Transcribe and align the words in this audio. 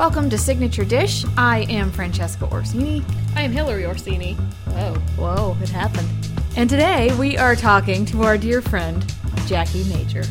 Welcome 0.00 0.30
to 0.30 0.38
Signature 0.38 0.86
Dish. 0.86 1.26
I 1.36 1.66
am 1.68 1.92
Francesca 1.92 2.46
Orsini. 2.46 3.04
I 3.36 3.42
am 3.42 3.52
Hillary 3.52 3.84
Orsini. 3.84 4.32
Whoa, 4.32 4.94
whoa, 5.18 5.56
it 5.62 5.68
happened. 5.68 6.08
And 6.56 6.70
today 6.70 7.14
we 7.18 7.36
are 7.36 7.54
talking 7.54 8.06
to 8.06 8.22
our 8.22 8.38
dear 8.38 8.62
friend, 8.62 9.04
Jackie 9.46 9.84
Major. 9.92 10.22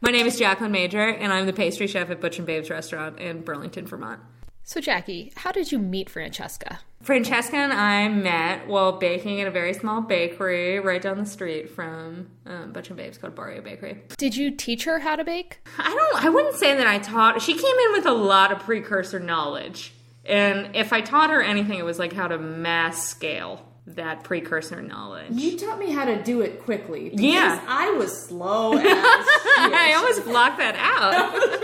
My 0.00 0.10
name 0.10 0.26
is 0.26 0.38
Jacqueline 0.38 0.72
Major, 0.72 1.10
and 1.10 1.30
I'm 1.30 1.44
the 1.44 1.52
pastry 1.52 1.86
chef 1.86 2.08
at 2.08 2.22
Butch 2.22 2.38
and 2.38 2.46
Babes 2.46 2.70
Restaurant 2.70 3.18
in 3.18 3.42
Burlington, 3.42 3.86
Vermont. 3.86 4.20
So, 4.68 4.82
Jackie, 4.82 5.32
how 5.34 5.50
did 5.50 5.72
you 5.72 5.78
meet 5.78 6.10
Francesca? 6.10 6.80
Francesca 7.00 7.56
and 7.56 7.72
I 7.72 8.06
met 8.08 8.68
while 8.68 8.92
baking 8.92 9.40
at 9.40 9.46
a 9.46 9.50
very 9.50 9.72
small 9.72 10.02
bakery 10.02 10.78
right 10.78 11.00
down 11.00 11.16
the 11.16 11.24
street 11.24 11.70
from 11.70 12.28
um, 12.44 12.72
Butch 12.72 12.88
and 12.88 12.96
Babes 12.98 13.16
called 13.16 13.34
Barrio 13.34 13.62
Bakery. 13.62 14.02
Did 14.18 14.36
you 14.36 14.50
teach 14.50 14.84
her 14.84 14.98
how 14.98 15.16
to 15.16 15.24
bake? 15.24 15.66
I 15.78 15.88
don't. 15.88 16.22
I 16.22 16.28
wouldn't 16.28 16.56
say 16.56 16.76
that 16.76 16.86
I 16.86 16.98
taught. 16.98 17.40
She 17.40 17.54
came 17.54 17.64
in 17.86 17.92
with 17.92 18.04
a 18.04 18.12
lot 18.12 18.52
of 18.52 18.58
precursor 18.58 19.18
knowledge, 19.18 19.94
and 20.26 20.76
if 20.76 20.92
I 20.92 21.00
taught 21.00 21.30
her 21.30 21.40
anything, 21.40 21.78
it 21.78 21.86
was 21.86 21.98
like 21.98 22.12
how 22.12 22.28
to 22.28 22.36
mass 22.36 23.08
scale 23.08 23.64
that 23.86 24.22
precursor 24.22 24.82
knowledge. 24.82 25.30
You 25.30 25.56
taught 25.56 25.78
me 25.78 25.90
how 25.92 26.04
to 26.04 26.22
do 26.22 26.42
it 26.42 26.62
quickly. 26.62 27.08
because 27.08 27.20
Yeah. 27.22 27.64
I 27.66 27.92
was 27.92 28.14
slow 28.26 28.72
as 28.76 28.82
shit. 28.82 28.92
I 28.94 29.94
almost 29.96 30.24
blocked 30.24 30.58
that 30.58 30.76
out. 30.76 31.54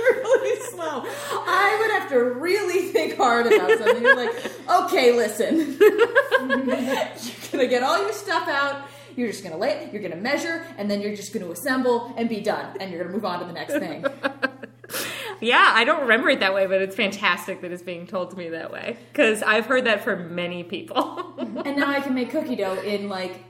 I 0.84 1.78
would 1.80 2.00
have 2.00 2.08
to 2.10 2.18
really 2.18 2.88
think 2.88 3.16
hard 3.16 3.46
about 3.46 3.78
something. 3.78 4.02
You're 4.02 4.16
like, 4.16 4.52
okay, 4.68 5.12
listen. 5.12 5.76
you're 5.80 7.50
gonna 7.52 7.66
get 7.66 7.82
all 7.82 8.00
your 8.00 8.12
stuff 8.12 8.48
out. 8.48 8.88
You're 9.16 9.28
just 9.28 9.44
gonna 9.44 9.56
lay 9.56 9.70
it. 9.70 9.92
You're 9.92 10.02
gonna 10.02 10.20
measure, 10.20 10.66
and 10.76 10.90
then 10.90 11.00
you're 11.00 11.14
just 11.14 11.32
gonna 11.32 11.50
assemble 11.50 12.12
and 12.16 12.28
be 12.28 12.40
done. 12.40 12.76
And 12.80 12.90
you're 12.90 13.02
gonna 13.02 13.14
move 13.14 13.24
on 13.24 13.40
to 13.40 13.46
the 13.46 13.52
next 13.52 13.74
thing. 13.74 14.04
yeah, 15.40 15.72
I 15.74 15.84
don't 15.84 16.02
remember 16.02 16.30
it 16.30 16.40
that 16.40 16.54
way, 16.54 16.66
but 16.66 16.82
it's 16.82 16.96
fantastic 16.96 17.60
that 17.62 17.70
it's 17.70 17.82
being 17.82 18.06
told 18.06 18.30
to 18.30 18.36
me 18.36 18.50
that 18.50 18.72
way 18.72 18.96
because 19.12 19.42
I've 19.42 19.66
heard 19.66 19.84
that 19.84 20.04
from 20.04 20.34
many 20.34 20.64
people. 20.64 21.34
and 21.64 21.76
now 21.76 21.90
I 21.90 22.00
can 22.00 22.14
make 22.14 22.30
cookie 22.30 22.56
dough 22.56 22.80
in 22.80 23.08
like 23.08 23.42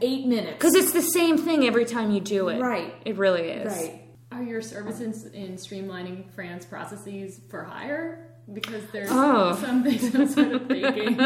eight 0.00 0.26
minutes. 0.26 0.54
Because 0.54 0.74
it's 0.74 0.92
the 0.92 1.02
same 1.02 1.38
thing 1.38 1.66
every 1.66 1.84
time 1.84 2.10
you 2.10 2.20
do 2.20 2.48
it. 2.48 2.60
Right. 2.60 2.94
It 3.04 3.16
really 3.16 3.48
is. 3.48 3.72
Right. 3.72 4.01
Are 4.32 4.42
your 4.42 4.62
services 4.62 5.26
in 5.26 5.54
streamlining 5.56 6.30
France 6.34 6.64
processes 6.64 7.40
for 7.50 7.64
hire? 7.64 8.28
Because 8.52 8.82
there's 8.92 9.08
Oh. 9.12 9.54
some 9.60 9.82
things 9.84 10.14
outside 10.14 10.52
of 10.52 10.66
baking. 10.68 11.16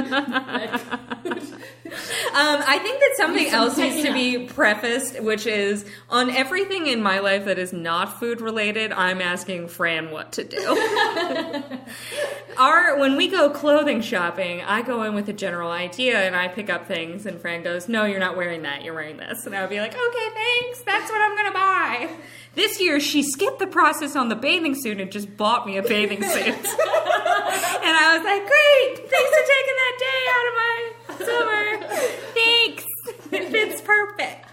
Um, 2.36 2.62
I 2.66 2.78
think 2.80 3.00
that 3.00 3.14
something 3.16 3.48
Some 3.48 3.62
else 3.62 3.78
needs 3.78 4.02
to 4.02 4.12
be 4.12 4.46
prefaced, 4.46 5.22
which 5.22 5.46
is 5.46 5.86
on 6.10 6.28
everything 6.28 6.86
in 6.86 7.02
my 7.02 7.20
life 7.20 7.46
that 7.46 7.58
is 7.58 7.72
not 7.72 8.20
food 8.20 8.42
related, 8.42 8.92
I'm 8.92 9.22
asking 9.22 9.68
Fran 9.68 10.10
what 10.10 10.32
to 10.32 10.44
do. 10.44 10.58
Our 12.58 12.98
when 12.98 13.16
we 13.16 13.28
go 13.28 13.48
clothing 13.48 14.02
shopping, 14.02 14.60
I 14.60 14.82
go 14.82 15.02
in 15.04 15.14
with 15.14 15.30
a 15.30 15.32
general 15.32 15.70
idea 15.70 16.18
and 16.18 16.36
I 16.36 16.48
pick 16.48 16.68
up 16.68 16.86
things, 16.86 17.24
and 17.24 17.40
Fran 17.40 17.62
goes, 17.62 17.88
"No, 17.88 18.04
you're 18.04 18.20
not 18.20 18.36
wearing 18.36 18.60
that. 18.62 18.84
You're 18.84 18.94
wearing 18.94 19.16
this." 19.16 19.46
And 19.46 19.56
I 19.56 19.62
would 19.62 19.70
be 19.70 19.80
like, 19.80 19.94
"Okay, 19.94 20.28
thanks. 20.34 20.82
That's 20.82 21.10
what 21.10 21.22
I'm 21.22 21.36
gonna 21.38 21.54
buy." 21.54 22.10
This 22.54 22.82
year, 22.82 23.00
she 23.00 23.22
skipped 23.22 23.60
the 23.60 23.66
process 23.66 24.14
on 24.14 24.28
the 24.28 24.36
bathing 24.36 24.74
suit 24.74 25.00
and 25.00 25.10
just 25.10 25.38
bought 25.38 25.66
me 25.66 25.78
a 25.78 25.82
bathing 25.82 26.22
suit. 26.22 26.44
and 26.44 27.96
I 27.96 28.14
was 28.14 28.24
like, 28.24 28.46
"Great, 28.46 29.08
thanks 29.08 29.30
for 29.30 29.46
taking 29.46 29.76
that 29.76 29.96
day 29.98 30.26
out 30.28 30.48
of 30.48 30.54
my 30.54 30.92
summer. 31.08 31.86
Thanks. 32.34 32.84
It 33.32 33.48
fits 33.50 33.80
perfect." 33.82 34.44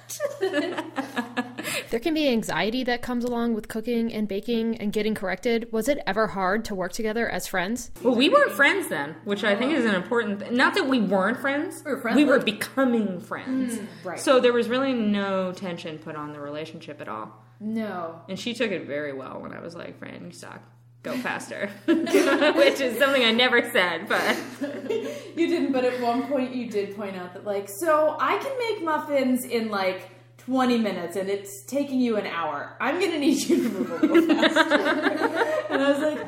There 1.89 1.99
can 1.99 2.13
be 2.13 2.27
anxiety 2.27 2.83
that 2.83 3.01
comes 3.01 3.23
along 3.23 3.53
with 3.53 3.67
cooking 3.67 4.11
and 4.13 4.27
baking 4.27 4.77
and 4.77 4.91
getting 4.91 5.15
corrected. 5.15 5.71
Was 5.71 5.87
it 5.87 5.99
ever 6.05 6.27
hard 6.27 6.65
to 6.65 6.75
work 6.75 6.91
together 6.91 7.29
as 7.29 7.47
friends? 7.47 7.91
Well, 8.01 8.15
we 8.15 8.29
weren't 8.29 8.51
friends 8.51 8.89
then, 8.89 9.15
which 9.23 9.43
I 9.43 9.55
think 9.55 9.73
is 9.73 9.85
an 9.85 9.95
important. 9.95 10.39
Th- 10.41 10.51
not 10.51 10.73
that 10.75 10.87
we 10.87 10.99
weren't 10.99 11.39
friends. 11.39 11.83
We 11.85 11.91
were 11.91 12.01
friendly. 12.01 12.23
We 12.23 12.29
were 12.29 12.39
becoming 12.39 13.19
friends. 13.21 13.77
Mm, 13.77 13.87
right. 14.03 14.19
So 14.19 14.39
there 14.39 14.53
was 14.53 14.69
really 14.69 14.93
no 14.93 15.51
tension 15.51 15.97
put 15.99 16.15
on 16.15 16.33
the 16.33 16.39
relationship 16.39 16.99
at 16.99 17.07
all. 17.07 17.31
No. 17.59 18.21
And 18.27 18.37
she 18.39 18.53
took 18.53 18.71
it 18.71 18.85
very 18.85 19.13
well 19.13 19.39
when 19.39 19.53
I 19.53 19.61
was 19.61 19.75
like, 19.75 19.97
"Fran, 19.99 20.25
you 20.25 20.31
suck. 20.31 20.61
Go 21.03 21.17
faster," 21.17 21.69
which 21.85 22.79
is 22.79 22.97
something 22.97 23.23
I 23.23 23.31
never 23.31 23.69
said, 23.71 24.07
but 24.07 24.37
You 25.35 25.47
didn't, 25.47 25.71
but 25.73 25.83
at 25.83 25.99
one 26.01 26.27
point 26.27 26.55
you 26.55 26.69
did 26.69 26.95
point 26.95 27.15
out 27.17 27.33
that, 27.33 27.43
like, 27.45 27.67
so 27.69 28.15
I 28.19 28.37
can 28.37 28.57
make 28.57 28.83
muffins 28.83 29.43
in 29.45 29.69
like 29.69 30.09
20 30.37 30.77
minutes 30.77 31.15
and 31.15 31.29
it's 31.29 31.63
taking 31.65 31.99
you 31.99 32.15
an 32.17 32.25
hour. 32.27 32.77
I'm 32.79 32.99
gonna 32.99 33.19
need 33.19 33.41
you 33.49 33.63
to 33.63 33.69
move 33.69 33.91
a 33.91 34.05
little 34.05 34.35
faster. 34.35 35.69
and 35.69 35.81
I 35.81 35.91
was 35.91 35.99
like, 35.99 36.27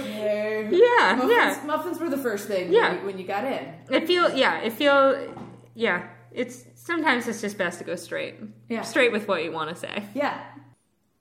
okay. 0.00 0.68
Yeah, 0.72 1.14
muffins, 1.14 1.30
yeah. 1.32 1.62
Muffins 1.66 2.00
were 2.00 2.08
the 2.10 2.18
first 2.18 2.48
thing 2.48 2.72
Yeah. 2.72 2.90
when, 2.90 2.98
you, 3.00 3.06
when 3.06 3.18
you 3.18 3.26
got 3.26 3.44
in. 3.44 3.74
it 3.90 4.06
feel 4.06 4.32
yeah, 4.34 4.58
it 4.60 4.72
feel 4.72 5.32
yeah. 5.74 6.08
It's 6.32 6.64
sometimes 6.76 7.28
it's 7.28 7.40
just 7.42 7.58
best 7.58 7.78
to 7.78 7.84
go 7.84 7.94
straight, 7.94 8.34
Yeah. 8.68 8.82
straight 8.82 9.12
with 9.12 9.28
what 9.28 9.44
you 9.44 9.52
want 9.52 9.68
to 9.70 9.76
say. 9.76 10.02
Yeah. 10.14 10.40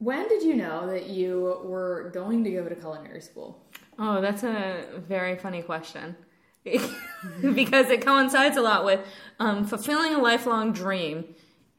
When 0.02 0.28
did 0.28 0.42
you 0.42 0.56
know 0.56 0.88
that 0.88 1.10
you 1.12 1.60
were 1.64 2.10
going 2.12 2.44
to 2.44 2.50
go 2.50 2.68
to 2.68 2.74
culinary 2.74 3.22
school? 3.22 3.64
Oh, 4.00 4.20
that's 4.20 4.42
a 4.42 4.84
very 5.08 5.38
funny 5.38 5.62
question. 5.62 6.16
because 6.64 7.92
it 7.92 8.04
coincides 8.04 8.58
a 8.58 8.62
lot 8.62 8.84
with 8.84 9.00
um, 9.40 9.64
fulfilling 9.64 10.16
a 10.16 10.18
lifelong 10.18 10.74
dream 10.74 11.36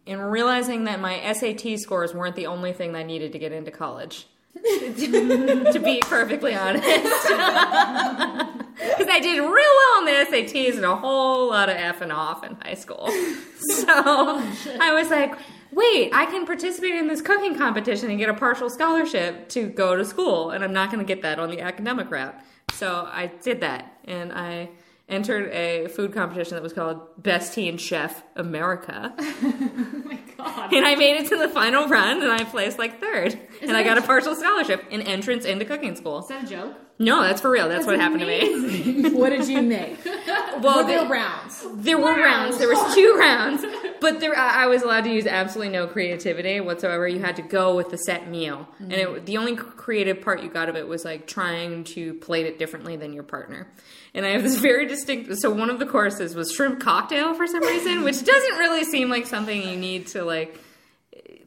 and 0.07 0.31
realizing 0.31 0.85
that 0.85 1.01
my 1.01 1.33
SAT 1.33 1.81
scores 1.81 2.15
weren't 2.15 2.37
the 2.37 2.47
only 2.47 2.73
thing 2.73 2.95
I 2.95 3.03
needed 3.03 3.33
to 3.33 3.41
get 3.41 3.51
into 3.51 3.73
college. 3.73 4.29
to 4.55 5.81
be 5.83 6.01
perfectly 6.03 6.55
honest. 6.55 6.85
Because 8.73 9.07
I 9.09 9.21
did 9.21 9.39
real 9.39 9.49
well 9.49 9.99
on 9.99 10.05
the 10.07 10.13
SATs 10.13 10.77
and 10.77 10.85
a 10.85 10.97
whole 10.97 11.51
lot 11.51 11.69
of 11.69 11.77
F 11.77 12.01
and 12.01 12.11
off 12.11 12.43
in 12.43 12.57
high 12.57 12.75
school. 12.75 13.09
So 13.59 13.87
I 13.87 14.93
was 14.93 15.09
like, 15.09 15.37
wait, 15.73 16.11
I 16.15 16.27
can 16.27 16.47
participate 16.47 16.95
in 16.95 17.09
this 17.09 17.21
cooking 17.23 17.57
competition 17.57 18.11
and 18.11 18.19
get 18.19 18.29
a 18.29 18.35
partial 18.35 18.71
scholarship 18.71 19.49
to 19.51 19.67
go 19.69 19.97
to 19.97 20.05
school, 20.05 20.51
and 20.51 20.63
I'm 20.63 20.73
not 20.73 20.91
going 20.91 21.05
to 21.05 21.07
get 21.07 21.23
that 21.23 21.39
on 21.39 21.51
the 21.51 21.61
academic 21.61 22.11
route. 22.11 22.35
So 22.73 23.09
I 23.11 23.27
did 23.43 23.61
that, 23.61 23.99
and 24.05 24.33
I 24.33 24.71
entered 25.09 25.51
a 25.53 25.89
food 25.89 26.13
competition 26.15 26.55
that 26.55 26.63
was 26.63 26.73
called 26.73 27.01
Best 27.23 27.53
Teen 27.55 27.77
Chef 27.77 28.23
America. 28.37 29.13
oh 29.19 30.03
my 30.05 30.19
god. 30.39 30.73
And 30.73 30.87
I 30.87 30.95
made 30.95 31.17
it 31.21 31.29
to 31.29 31.37
the 31.37 31.49
final 31.49 31.87
run, 31.89 32.23
and 32.23 32.33
I 32.33 32.45
placed 32.45 32.79
like 32.79 33.01
third. 33.01 33.39
and 33.61 33.77
I 33.77 33.83
got 33.83 33.99
a 33.99 34.03
partial 34.03 34.35
scholarship 34.35 34.85
and 34.91 35.03
entrance 35.03 35.45
into 35.45 35.65
cooking 35.65 35.97
school. 35.97 36.21
Is 36.21 36.29
that 36.29 36.45
a 36.45 36.47
joke? 36.47 36.77
No, 36.99 37.23
that's 37.23 37.41
for 37.41 37.51
real. 37.51 37.69
That's, 37.69 37.85
what 37.85 37.99
happened 37.99 38.21
to 38.21 38.27
me. 38.27 39.11
what 39.19 39.31
did 39.31 39.49
you 39.49 39.61
make? 39.61 39.99
Well, 40.61 40.79
Were 40.79 40.87
there 40.87 41.03
the- 41.05 41.11
rounds? 41.11 41.67
There 41.75 41.99
were 41.99 42.15
rounds. 42.17 42.59
There 42.59 42.69
was 42.69 42.95
two 42.95 43.17
rounds, 43.19 43.63
but 44.03 44.21
there 44.21 44.37
I 44.37 44.65
I 44.65 44.67
was 44.67 44.83
allowed 44.83 45.05
to 45.05 45.11
use 45.11 45.27
absolutely 45.27 45.73
no 45.73 45.87
creativity 45.87 46.61
whatsoever. 46.61 47.09
You 47.09 47.21
had 47.21 47.37
to 47.37 47.43
go 47.43 47.75
with 47.75 47.89
the 47.89 47.97
set 47.97 48.29
meal, 48.29 48.69
and 48.79 48.93
it, 48.93 49.25
the 49.25 49.39
only 49.39 49.57
creative 49.57 50.21
part 50.21 50.43
you 50.43 50.51
got 50.51 50.69
of 50.69 50.77
it 50.77 50.87
was 50.87 51.05
like 51.05 51.27
trying 51.27 51.85
to 51.85 52.15
plate 52.15 52.45
it 52.45 52.59
differently 52.59 52.97
than 52.97 53.15
your 53.15 53.23
partner. 53.23 53.69
And 54.13 54.27
I 54.27 54.31
have 54.31 54.43
this 54.43 54.57
very 54.59 54.87
distinct. 54.87 55.39
So 55.39 55.51
one 55.51 55.71
of 55.71 55.79
the 55.79 55.87
courses 55.87 56.35
was 56.35 56.53
shrimp 56.53 56.81
cocktail 56.81 57.33
for 57.33 57.47
some 57.47 57.63
reason, 57.63 58.03
which 58.03 58.23
doesn't 58.23 58.59
really 58.59 58.85
seem 58.85 59.09
like 59.09 59.27
something 59.27 59.63
you 59.63 59.77
need 59.77 60.09
to 60.09 60.25
like. 60.25 60.61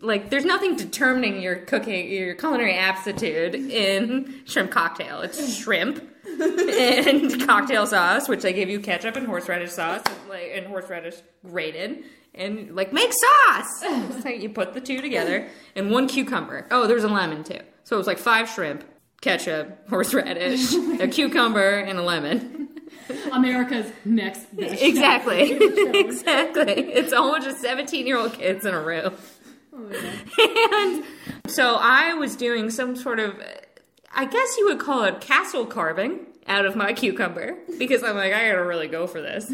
Like, 0.01 0.29
there's 0.29 0.45
nothing 0.45 0.75
determining 0.75 1.41
your 1.41 1.55
cooking, 1.55 2.11
your 2.11 2.35
culinary 2.35 2.77
aptitude 2.77 3.55
in 3.55 4.41
shrimp 4.45 4.69
cocktail. 4.69 5.21
It's 5.21 5.55
shrimp 5.55 6.03
and 6.39 7.41
cocktail 7.47 7.87
sauce, 7.87 8.27
which 8.27 8.41
they 8.41 8.53
give 8.53 8.69
you 8.69 8.79
ketchup 8.79 9.15
and 9.15 9.25
horseradish 9.25 9.71
sauce, 9.71 10.03
like 10.29 10.51
and 10.53 10.67
horseradish 10.67 11.15
grated, 11.45 12.03
and 12.35 12.75
like 12.75 12.93
make 12.93 13.11
sauce. 13.11 13.79
so 14.21 14.29
you 14.29 14.49
put 14.49 14.73
the 14.73 14.81
two 14.81 15.01
together, 15.01 15.47
and 15.75 15.91
one 15.91 16.07
cucumber. 16.07 16.67
Oh, 16.71 16.87
there's 16.87 17.03
a 17.03 17.07
lemon 17.07 17.43
too. 17.43 17.59
So 17.83 17.95
it 17.95 17.99
was 17.99 18.07
like 18.07 18.17
five 18.17 18.49
shrimp, 18.49 18.83
ketchup, 19.21 19.87
horseradish, 19.89 20.73
a 20.99 21.07
cucumber, 21.07 21.79
and 21.79 21.99
a 21.99 22.03
lemon. 22.03 22.69
America's 23.31 23.91
next 24.03 24.55
best. 24.55 24.81
Exactly, 24.81 25.51
exactly. 25.99 26.73
It's 26.73 27.11
a 27.11 27.17
whole 27.17 27.31
bunch 27.31 27.45
of 27.45 27.55
seventeen-year-old 27.55 28.33
kids 28.33 28.65
in 28.65 28.73
a 28.73 28.81
room. 28.81 29.13
Oh, 29.73 29.91
and 30.39 31.03
so 31.47 31.75
I 31.75 32.13
was 32.13 32.35
doing 32.35 32.69
some 32.69 32.95
sort 32.95 33.19
of, 33.19 33.35
I 34.13 34.25
guess 34.25 34.57
you 34.57 34.65
would 34.67 34.79
call 34.79 35.03
it 35.03 35.19
castle 35.19 35.65
carving 35.65 36.25
out 36.47 36.65
of 36.65 36.75
my 36.75 36.93
cucumber 36.93 37.57
because 37.79 38.03
I'm 38.03 38.15
like, 38.15 38.31
I 38.31 38.49
gotta 38.49 38.63
really 38.63 38.87
go 38.87 39.07
for 39.07 39.21
this. 39.21 39.51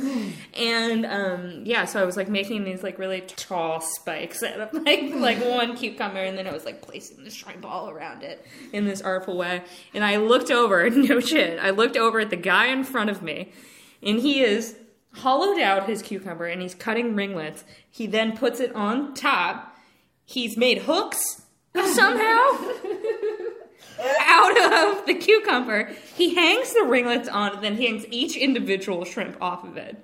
And 0.53 1.05
um, 1.05 1.61
yeah, 1.65 1.85
so 1.85 2.01
I 2.01 2.05
was 2.05 2.17
like 2.17 2.27
making 2.27 2.63
these 2.63 2.83
like 2.83 2.99
really 2.99 3.21
tall 3.21 3.79
spikes 3.79 4.43
out 4.43 4.59
of 4.59 4.73
like 4.73 5.03
like 5.13 5.37
one 5.39 5.75
cucumber, 5.77 6.19
and 6.19 6.37
then 6.37 6.47
I 6.47 6.51
was 6.51 6.65
like 6.65 6.81
placing 6.81 7.23
the 7.23 7.29
shrimp 7.29 7.65
all 7.65 7.89
around 7.89 8.23
it 8.23 8.45
in 8.73 8.85
this 8.85 9.01
artful 9.01 9.37
way. 9.37 9.63
And 9.93 10.03
I 10.03 10.17
looked 10.17 10.51
over, 10.51 10.89
no 10.89 11.19
shit, 11.19 11.59
I 11.59 11.69
looked 11.69 11.97
over 11.97 12.19
at 12.19 12.29
the 12.29 12.35
guy 12.35 12.67
in 12.67 12.83
front 12.83 13.09
of 13.09 13.21
me, 13.21 13.51
and 14.03 14.19
he 14.19 14.41
is 14.41 14.75
hollowed 15.13 15.59
out 15.59 15.87
his 15.87 16.01
cucumber 16.01 16.45
and 16.45 16.61
he's 16.61 16.75
cutting 16.75 17.15
ringlets. 17.15 17.63
He 17.89 18.07
then 18.07 18.37
puts 18.37 18.59
it 18.59 18.73
on 18.75 19.13
top. 19.13 19.75
He's 20.25 20.57
made 20.57 20.83
hooks 20.83 21.43
somehow. 21.93 22.47
out 24.21 24.97
of 24.97 25.05
the 25.05 25.13
cucumber. 25.13 25.91
He 26.15 26.35
hangs 26.35 26.73
the 26.73 26.83
ringlets 26.83 27.29
on, 27.29 27.53
and 27.53 27.63
then 27.63 27.77
he 27.77 27.87
hangs 27.87 28.05
each 28.09 28.35
individual 28.35 29.05
shrimp 29.05 29.37
off 29.41 29.63
of 29.63 29.77
it. 29.77 29.97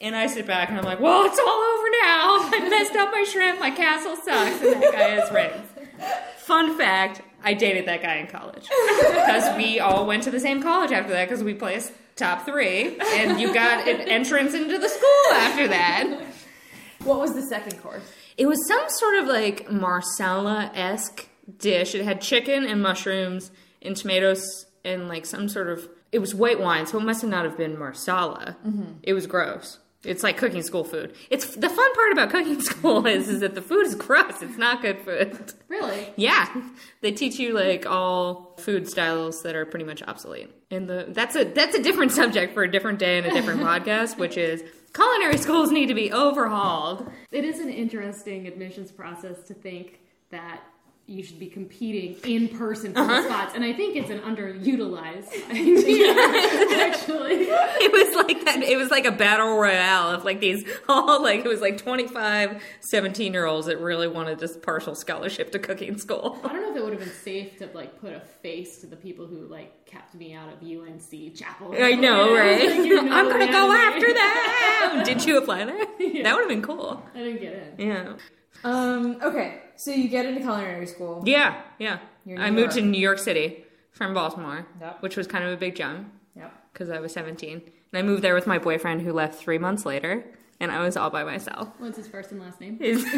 And 0.00 0.16
I 0.16 0.26
sit 0.26 0.46
back 0.48 0.68
and 0.68 0.78
I'm 0.78 0.84
like, 0.84 0.98
well, 0.98 1.24
it's 1.26 1.38
all 1.38 1.46
over 1.46 1.90
now. 2.02 2.50
I 2.52 2.68
messed 2.68 2.96
up 2.96 3.12
my 3.12 3.22
shrimp. 3.22 3.60
My 3.60 3.70
castle 3.70 4.16
sucks. 4.16 4.60
And 4.60 4.82
that 4.82 4.92
guy 4.92 5.10
has 5.10 5.30
rings. 5.30 5.68
Fun 6.38 6.76
fact 6.76 7.22
I 7.44 7.54
dated 7.54 7.86
that 7.86 8.02
guy 8.02 8.16
in 8.16 8.26
college. 8.26 8.68
Because 9.12 9.56
we 9.56 9.78
all 9.78 10.06
went 10.06 10.24
to 10.24 10.30
the 10.30 10.40
same 10.40 10.60
college 10.60 10.90
after 10.90 11.12
that 11.12 11.28
because 11.28 11.44
we 11.44 11.54
placed 11.54 11.92
top 12.16 12.44
three. 12.44 12.98
And 13.00 13.40
you 13.40 13.54
got 13.54 13.86
an 13.86 14.00
entrance 14.00 14.54
into 14.54 14.78
the 14.78 14.88
school 14.88 15.34
after 15.34 15.68
that. 15.68 16.24
What 17.04 17.20
was 17.20 17.34
the 17.34 17.42
second 17.42 17.80
course? 17.80 18.02
It 18.36 18.46
was 18.46 18.66
some 18.66 18.84
sort 18.88 19.16
of 19.16 19.26
like 19.26 19.70
marsala 19.70 20.72
esque 20.74 21.28
dish. 21.58 21.94
It 21.94 22.04
had 22.04 22.20
chicken 22.20 22.64
and 22.64 22.82
mushrooms 22.82 23.50
and 23.80 23.96
tomatoes 23.96 24.66
and 24.84 25.08
like 25.08 25.26
some 25.26 25.48
sort 25.48 25.68
of. 25.68 25.88
It 26.10 26.18
was 26.18 26.34
white 26.34 26.60
wine, 26.60 26.86
so 26.86 26.98
it 26.98 27.04
must 27.04 27.22
have 27.22 27.30
not 27.30 27.44
have 27.44 27.56
been 27.56 27.78
marsala. 27.78 28.56
Mm-hmm. 28.66 28.98
It 29.02 29.14
was 29.14 29.26
gross. 29.26 29.78
It's 30.04 30.24
like 30.24 30.36
cooking 30.36 30.62
school 30.62 30.82
food. 30.82 31.14
It's 31.30 31.54
the 31.54 31.68
fun 31.68 31.94
part 31.94 32.12
about 32.12 32.30
cooking 32.30 32.60
school 32.72 33.06
is 33.06 33.28
is 33.28 33.40
that 33.40 33.54
the 33.54 33.62
food 33.62 33.86
is 33.86 33.94
gross. 33.94 34.42
It's 34.42 34.58
not 34.58 34.82
good 34.82 34.98
food. 35.00 35.52
Really? 35.68 36.12
Yeah, 36.16 36.48
they 37.00 37.12
teach 37.12 37.38
you 37.38 37.54
like 37.54 37.86
all 37.86 38.56
food 38.58 38.88
styles 38.88 39.42
that 39.42 39.54
are 39.54 39.64
pretty 39.64 39.84
much 39.84 40.02
obsolete. 40.02 40.50
And 40.70 40.88
the 40.88 41.06
that's 41.08 41.36
a 41.36 41.44
that's 41.44 41.76
a 41.76 41.82
different 41.82 42.12
subject 42.12 42.52
for 42.52 42.64
a 42.64 42.70
different 42.70 42.98
day 42.98 43.18
and 43.18 43.26
a 43.26 43.30
different 43.30 43.60
podcast, 43.62 44.18
which 44.18 44.36
is 44.36 44.64
culinary 44.92 45.38
schools 45.38 45.70
need 45.70 45.86
to 45.86 45.94
be 45.94 46.12
overhauled. 46.12 47.10
It 47.30 47.44
is 47.44 47.60
an 47.60 47.70
interesting 47.70 48.46
admissions 48.46 48.90
process 48.90 49.42
to 49.46 49.54
think 49.54 50.00
that 50.30 50.62
you 51.06 51.22
should 51.22 51.38
be 51.38 51.48
competing 51.48 52.16
in 52.30 52.48
person 52.48 52.92
for 52.94 53.00
Uh-huh. 53.00 53.22
the 53.22 53.28
spots, 53.28 53.54
and 53.54 53.64
I 53.64 53.72
think 53.72 53.96
it's 53.96 54.08
an 54.10 54.20
underutilized 54.20 55.32
idea. 55.50 56.14
actually, 56.86 57.46
It 57.48 57.92
was 57.92 58.14
like 58.26 58.44
that. 58.44 58.62
It 58.62 58.76
was 58.76 58.90
like 58.90 59.04
a 59.04 59.12
battle 59.12 59.56
royale 59.58 60.10
of 60.10 60.24
like 60.24 60.40
these 60.40 60.64
all 60.88 61.22
like 61.22 61.40
it 61.44 61.48
was 61.48 61.60
like 61.60 61.78
25 61.78 62.62
17 62.80 63.32
year 63.32 63.46
olds 63.46 63.66
that 63.66 63.78
really 63.80 64.08
wanted 64.08 64.38
this 64.38 64.56
partial 64.56 64.94
scholarship 64.94 65.50
to 65.52 65.58
cooking 65.58 65.98
school. 65.98 66.38
I 66.44 66.48
don't 66.48 66.62
know 66.62 66.70
if 66.70 66.76
it 66.76 66.84
would 66.84 66.92
have 66.92 67.00
been 67.02 67.10
safe 67.12 67.58
to 67.58 67.68
like 67.74 68.00
put 68.00 68.12
a 68.12 68.20
face 68.20 68.78
to 68.78 68.86
the 68.86 68.96
people 68.96 69.26
who 69.26 69.46
like 69.46 69.84
kept 69.86 70.14
me 70.14 70.34
out 70.34 70.48
of 70.48 70.62
UNC 70.62 71.34
Chapel. 71.34 71.74
I 71.78 71.92
know, 71.92 72.32
right? 72.38 72.70
Like, 72.70 72.86
you 72.86 73.02
know, 73.02 73.12
I'm 73.12 73.28
gonna 73.28 73.50
go 73.52 73.72
after 73.72 74.12
them. 74.14 75.04
Did 75.04 75.24
you 75.26 75.38
apply 75.38 75.64
there? 75.64 75.78
That 76.22 76.34
would 76.34 76.42
have 76.42 76.48
been 76.48 76.62
cool. 76.62 77.02
I 77.14 77.18
didn't 77.18 77.40
get 77.40 77.74
in. 77.78 77.86
Yeah. 77.88 78.12
Um, 78.64 79.18
okay, 79.22 79.60
so 79.76 79.90
you 79.90 80.08
get 80.08 80.26
into 80.26 80.40
culinary 80.40 80.86
school. 80.86 81.22
Yeah, 81.26 81.60
yeah. 81.78 81.98
You're 82.24 82.36
in 82.36 82.42
I 82.42 82.50
New 82.50 82.56
moved 82.60 82.72
to 82.72 82.80
York. 82.80 82.90
New 82.92 83.00
York 83.00 83.18
City 83.18 83.64
from 83.90 84.14
Baltimore, 84.14 84.66
Yep. 84.80 85.02
which 85.02 85.16
was 85.16 85.26
kind 85.26 85.44
of 85.44 85.52
a 85.52 85.56
big 85.56 85.74
jump 85.74 86.08
Yep. 86.36 86.52
because 86.72 86.88
I 86.90 87.00
was 87.00 87.12
17. 87.12 87.52
And 87.60 87.98
I 87.98 88.02
moved 88.02 88.22
there 88.22 88.34
with 88.34 88.46
my 88.46 88.58
boyfriend 88.58 89.02
who 89.02 89.12
left 89.12 89.34
three 89.34 89.58
months 89.58 89.84
later, 89.84 90.24
and 90.60 90.70
I 90.70 90.80
was 90.80 90.96
all 90.96 91.10
by 91.10 91.24
myself. 91.24 91.68
What's 91.78 91.96
his 91.96 92.06
first 92.08 92.30
and 92.30 92.40
last 92.40 92.60
name? 92.60 92.78
Is- 92.80 93.04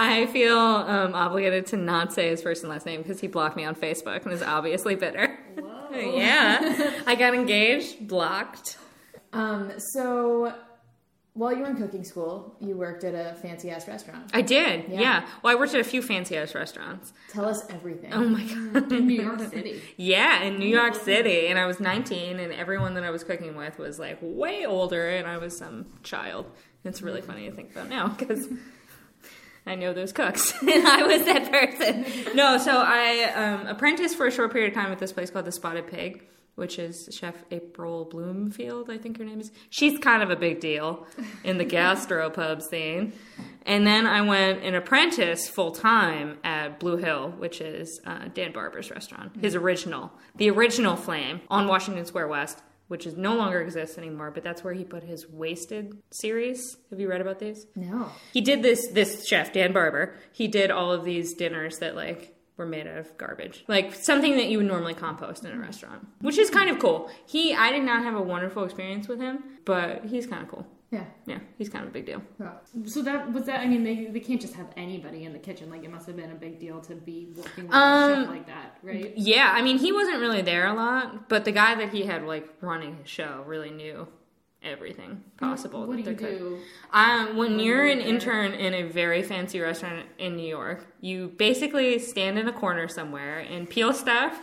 I 0.00 0.26
feel 0.32 0.56
um, 0.58 1.14
obligated 1.14 1.66
to 1.68 1.76
not 1.76 2.12
say 2.12 2.28
his 2.28 2.42
first 2.42 2.62
and 2.62 2.70
last 2.70 2.84
name 2.86 3.02
because 3.02 3.18
he 3.20 3.26
blocked 3.28 3.56
me 3.56 3.64
on 3.64 3.74
Facebook 3.74 4.24
and 4.24 4.32
is 4.32 4.42
obviously 4.42 4.94
bitter. 4.94 5.38
Whoa. 5.58 5.88
yeah, 6.16 7.00
I 7.06 7.14
got 7.14 7.34
engaged, 7.34 8.06
blocked. 8.06 8.76
Um, 9.32 9.72
so 9.78 10.54
while 11.38 11.52
you 11.54 11.60
were 11.62 11.68
in 11.70 11.76
cooking 11.76 12.04
school, 12.04 12.54
you 12.60 12.76
worked 12.76 13.04
at 13.04 13.14
a 13.14 13.34
fancy 13.36 13.70
ass 13.70 13.88
restaurant. 13.88 14.30
I 14.34 14.42
did, 14.42 14.86
Yeah. 14.90 15.00
yeah. 15.00 15.26
Well, 15.42 15.56
I 15.56 15.58
worked 15.58 15.72
at 15.74 15.80
a 15.80 15.84
few 15.84 16.02
fancy 16.02 16.36
ass 16.36 16.54
restaurants. 16.54 17.12
Tell 17.32 17.46
us 17.46 17.64
everything. 17.70 18.12
Oh 18.12 18.24
my 18.24 18.42
god. 18.44 18.92
In 18.92 19.06
New 19.06 19.22
York 19.22 19.40
City. 19.40 19.80
Yeah, 19.96 20.42
in 20.42 20.58
New 20.58 20.68
York 20.68 20.94
City, 20.94 21.46
and 21.46 21.58
I 21.58 21.66
was 21.66 21.80
19, 21.80 22.38
and 22.40 22.52
everyone 22.52 22.94
that 22.94 23.04
I 23.04 23.10
was 23.10 23.24
cooking 23.24 23.56
with 23.56 23.78
was 23.78 23.98
like 23.98 24.18
way 24.20 24.66
older, 24.66 25.08
and 25.08 25.26
I 25.26 25.38
was 25.38 25.56
some 25.56 25.86
child. 26.02 26.46
It's 26.84 27.00
really 27.02 27.20
funny 27.22 27.48
to 27.48 27.54
think 27.54 27.72
about 27.72 27.88
now 27.88 28.08
because 28.08 28.48
I 29.66 29.74
know 29.74 29.92
those 29.92 30.12
cooks, 30.12 30.52
and 30.62 30.86
I 30.86 31.02
was 31.02 31.24
that 31.26 31.50
person. 31.50 32.34
No, 32.36 32.58
so 32.58 32.72
I 32.84 33.32
um, 33.34 33.66
apprenticed 33.66 34.16
for 34.16 34.26
a 34.26 34.30
short 34.30 34.52
period 34.52 34.68
of 34.72 34.74
time 34.74 34.92
at 34.92 34.98
this 34.98 35.12
place 35.12 35.30
called 35.30 35.44
the 35.44 35.52
Spotted 35.52 35.86
Pig, 35.88 36.24
which 36.58 36.78
is 36.78 37.08
Chef 37.12 37.36
April 37.52 38.04
Bloomfield, 38.04 38.90
I 38.90 38.98
think 38.98 39.18
her 39.18 39.24
name 39.24 39.40
is. 39.40 39.52
She's 39.70 39.96
kind 39.98 40.24
of 40.24 40.30
a 40.30 40.36
big 40.36 40.58
deal 40.58 41.06
in 41.44 41.56
the 41.56 41.64
gastropub 41.64 42.62
scene. 42.62 43.12
And 43.64 43.86
then 43.86 44.06
I 44.06 44.22
went 44.22 44.64
an 44.64 44.74
apprentice 44.74 45.48
full 45.48 45.70
time 45.70 46.38
at 46.42 46.80
Blue 46.80 46.96
Hill, 46.96 47.30
which 47.38 47.60
is 47.60 48.00
uh, 48.04 48.26
Dan 48.34 48.52
Barber's 48.52 48.90
restaurant, 48.90 49.36
his 49.40 49.54
original, 49.54 50.10
the 50.36 50.50
original 50.50 50.96
Flame 50.96 51.42
on 51.48 51.68
Washington 51.68 52.04
Square 52.06 52.28
West, 52.28 52.60
which 52.88 53.06
is 53.06 53.16
no 53.16 53.36
longer 53.36 53.60
exists 53.60 53.96
anymore. 53.96 54.32
But 54.32 54.42
that's 54.42 54.64
where 54.64 54.74
he 54.74 54.82
put 54.82 55.04
his 55.04 55.28
Wasted 55.28 55.96
series. 56.10 56.76
Have 56.90 56.98
you 56.98 57.08
read 57.08 57.20
about 57.20 57.38
these? 57.38 57.66
No. 57.76 58.10
He 58.32 58.40
did 58.40 58.62
this. 58.62 58.88
This 58.88 59.28
chef 59.28 59.52
Dan 59.52 59.72
Barber. 59.72 60.16
He 60.32 60.48
did 60.48 60.72
all 60.72 60.90
of 60.90 61.04
these 61.04 61.34
dinners 61.34 61.78
that 61.78 61.94
like 61.94 62.34
were 62.58 62.66
made 62.66 62.86
out 62.86 62.98
of 62.98 63.16
garbage, 63.16 63.64
like 63.68 63.94
something 63.94 64.36
that 64.36 64.48
you 64.48 64.58
would 64.58 64.66
normally 64.66 64.94
compost 64.94 65.44
in 65.44 65.52
a 65.52 65.58
restaurant, 65.58 66.06
which 66.20 66.36
is 66.36 66.50
kind 66.50 66.68
of 66.68 66.78
cool. 66.78 67.10
He, 67.26 67.54
I 67.54 67.70
did 67.70 67.84
not 67.84 68.02
have 68.02 68.14
a 68.14 68.20
wonderful 68.20 68.64
experience 68.64 69.08
with 69.08 69.20
him, 69.20 69.44
but 69.64 70.04
he's 70.04 70.26
kind 70.26 70.42
of 70.42 70.48
cool. 70.48 70.66
Yeah. 70.90 71.04
Yeah, 71.26 71.38
he's 71.58 71.68
kind 71.68 71.84
of 71.84 71.90
a 71.90 71.92
big 71.92 72.06
deal. 72.06 72.22
So 72.86 73.02
that 73.02 73.30
was 73.32 73.44
that. 73.44 73.60
I 73.60 73.66
mean, 73.66 73.84
they, 73.84 74.06
they 74.06 74.20
can't 74.20 74.40
just 74.40 74.54
have 74.54 74.68
anybody 74.74 75.24
in 75.24 75.34
the 75.34 75.38
kitchen. 75.38 75.70
Like 75.70 75.84
it 75.84 75.90
must 75.90 76.06
have 76.06 76.16
been 76.16 76.32
a 76.32 76.34
big 76.34 76.58
deal 76.58 76.80
to 76.80 76.94
be 76.94 77.28
working 77.36 77.64
with 77.66 77.74
a 77.74 77.76
Um, 77.76 78.22
chef 78.24 78.28
like 78.28 78.46
that, 78.46 78.78
right? 78.82 79.12
Yeah, 79.16 79.52
I 79.54 79.60
mean, 79.60 79.76
he 79.78 79.92
wasn't 79.92 80.18
really 80.20 80.40
there 80.40 80.66
a 80.66 80.72
lot, 80.74 81.28
but 81.28 81.44
the 81.44 81.52
guy 81.52 81.74
that 81.74 81.90
he 81.92 82.04
had 82.04 82.24
like 82.24 82.48
running 82.62 82.96
his 82.96 83.08
show 83.08 83.44
really 83.46 83.70
knew 83.70 84.08
everything 84.62 85.22
possible. 85.38 85.86
What 85.86 85.96
do 85.98 86.02
that 86.04 86.10
you 86.12 86.16
could- 86.16 86.38
do? 86.38 86.58
Um, 86.92 87.36
when 87.36 87.58
you're 87.60 87.86
an 87.86 87.98
there? 87.98 88.08
intern 88.08 88.52
in 88.52 88.74
a 88.74 88.82
very 88.82 89.22
fancy 89.22 89.60
restaurant 89.60 90.06
in 90.18 90.36
New 90.36 90.48
York, 90.48 90.86
you 91.00 91.28
basically 91.36 91.98
stand 91.98 92.38
in 92.38 92.48
a 92.48 92.52
corner 92.52 92.88
somewhere 92.88 93.38
and 93.38 93.68
peel 93.68 93.92
stuff 93.92 94.40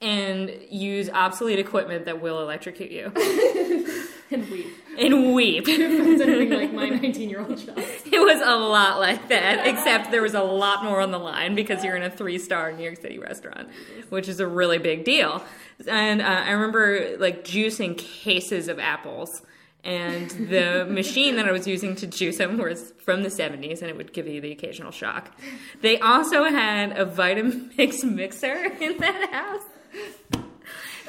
and 0.00 0.50
use 0.68 1.08
obsolete 1.10 1.60
equipment 1.60 2.06
that 2.06 2.20
will 2.20 2.40
electrocute 2.42 2.90
you 2.90 3.12
And 4.32 4.50
weep. 4.50 4.66
and 4.98 5.34
weep. 5.34 5.66
Something 5.66 6.50
like 6.50 6.72
my 6.72 6.88
19 7.02 7.28
year 7.28 7.40
old 7.40 7.56
child. 7.64 7.78
It 7.78 8.18
was 8.18 8.40
a 8.40 8.56
lot 8.56 8.98
like 8.98 9.28
that, 9.28 9.66
except 9.66 10.10
there 10.10 10.22
was 10.22 10.32
a 10.34 10.42
lot 10.42 10.84
more 10.84 11.00
on 11.02 11.10
the 11.10 11.18
line 11.18 11.54
because 11.54 11.84
you're 11.84 11.96
in 11.96 12.02
a 12.02 12.10
three 12.10 12.38
star 12.38 12.72
New 12.72 12.82
York 12.82 12.96
City 13.00 13.18
restaurant, 13.18 13.68
which 14.08 14.28
is 14.28 14.40
a 14.40 14.46
really 14.46 14.78
big 14.78 15.04
deal. 15.04 15.44
And 15.86 16.22
uh, 16.22 16.24
I 16.24 16.52
remember 16.52 17.16
like 17.18 17.44
juicing 17.44 17.96
cases 17.98 18.68
of 18.68 18.78
apples. 18.78 19.42
And 19.84 20.30
the 20.30 20.86
machine 20.88 21.36
that 21.36 21.48
I 21.48 21.52
was 21.52 21.66
using 21.66 21.96
to 21.96 22.06
juice 22.06 22.38
them 22.38 22.56
was 22.56 22.92
from 22.98 23.24
the 23.24 23.28
70s, 23.28 23.80
and 23.80 23.90
it 23.90 23.96
would 23.96 24.12
give 24.12 24.28
you 24.28 24.40
the 24.40 24.52
occasional 24.52 24.92
shock. 24.92 25.32
They 25.80 25.98
also 25.98 26.44
had 26.44 26.96
a 26.96 27.04
Vitamix 27.04 28.04
mixer 28.14 28.66
in 28.80 28.98
that 28.98 29.30
house. 29.32 30.42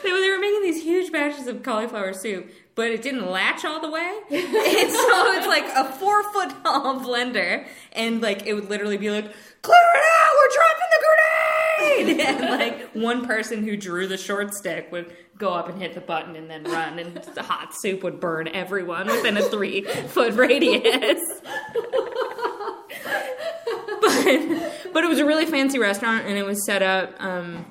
They 0.01 0.11
were, 0.11 0.39
making 0.39 0.63
these 0.63 0.83
huge 0.83 1.11
batches 1.13 1.47
of 1.47 1.63
cauliflower 1.63 2.11
soup, 2.13 2.51
but 2.75 2.87
it 2.87 3.01
didn't 3.01 3.29
latch 3.29 3.63
all 3.63 3.79
the 3.79 3.89
way. 3.89 4.19
and 4.31 4.91
so 4.91 5.31
it's 5.33 5.47
like 5.47 5.65
a 5.75 5.85
four 5.93 6.23
foot 6.33 6.49
tall 6.63 6.99
blender, 6.99 7.65
and 7.93 8.21
like 8.21 8.45
it 8.45 8.53
would 8.53 8.69
literally 8.69 8.97
be 8.97 9.11
like, 9.11 9.25
clear 9.61 9.77
it 9.95 10.03
out, 10.03 10.31
we're 10.35 10.51
dropping 10.55 10.89
the 10.91 11.05
grenade! 11.05 11.32
and 11.99 12.39
like 12.41 12.91
one 12.93 13.25
person 13.25 13.63
who 13.63 13.77
drew 13.77 14.07
the 14.07 14.17
short 14.17 14.53
stick 14.53 14.91
would 14.91 15.15
go 15.37 15.53
up 15.53 15.69
and 15.69 15.81
hit 15.81 15.93
the 15.93 16.01
button 16.01 16.35
and 16.35 16.49
then 16.49 16.63
run, 16.63 16.99
and 16.99 17.15
the 17.15 17.43
hot 17.43 17.73
soup 17.73 18.03
would 18.03 18.19
burn 18.19 18.47
everyone 18.49 19.07
within 19.07 19.37
a 19.37 19.41
three 19.41 19.83
foot 19.83 20.33
radius. 20.37 20.81
but, 24.01 24.93
but 24.93 25.03
it 25.03 25.09
was 25.09 25.19
a 25.19 25.25
really 25.25 25.45
fancy 25.45 25.79
restaurant, 25.79 26.25
and 26.25 26.37
it 26.37 26.45
was 26.45 26.65
set 26.65 26.81
up. 26.81 27.15
Um, 27.19 27.65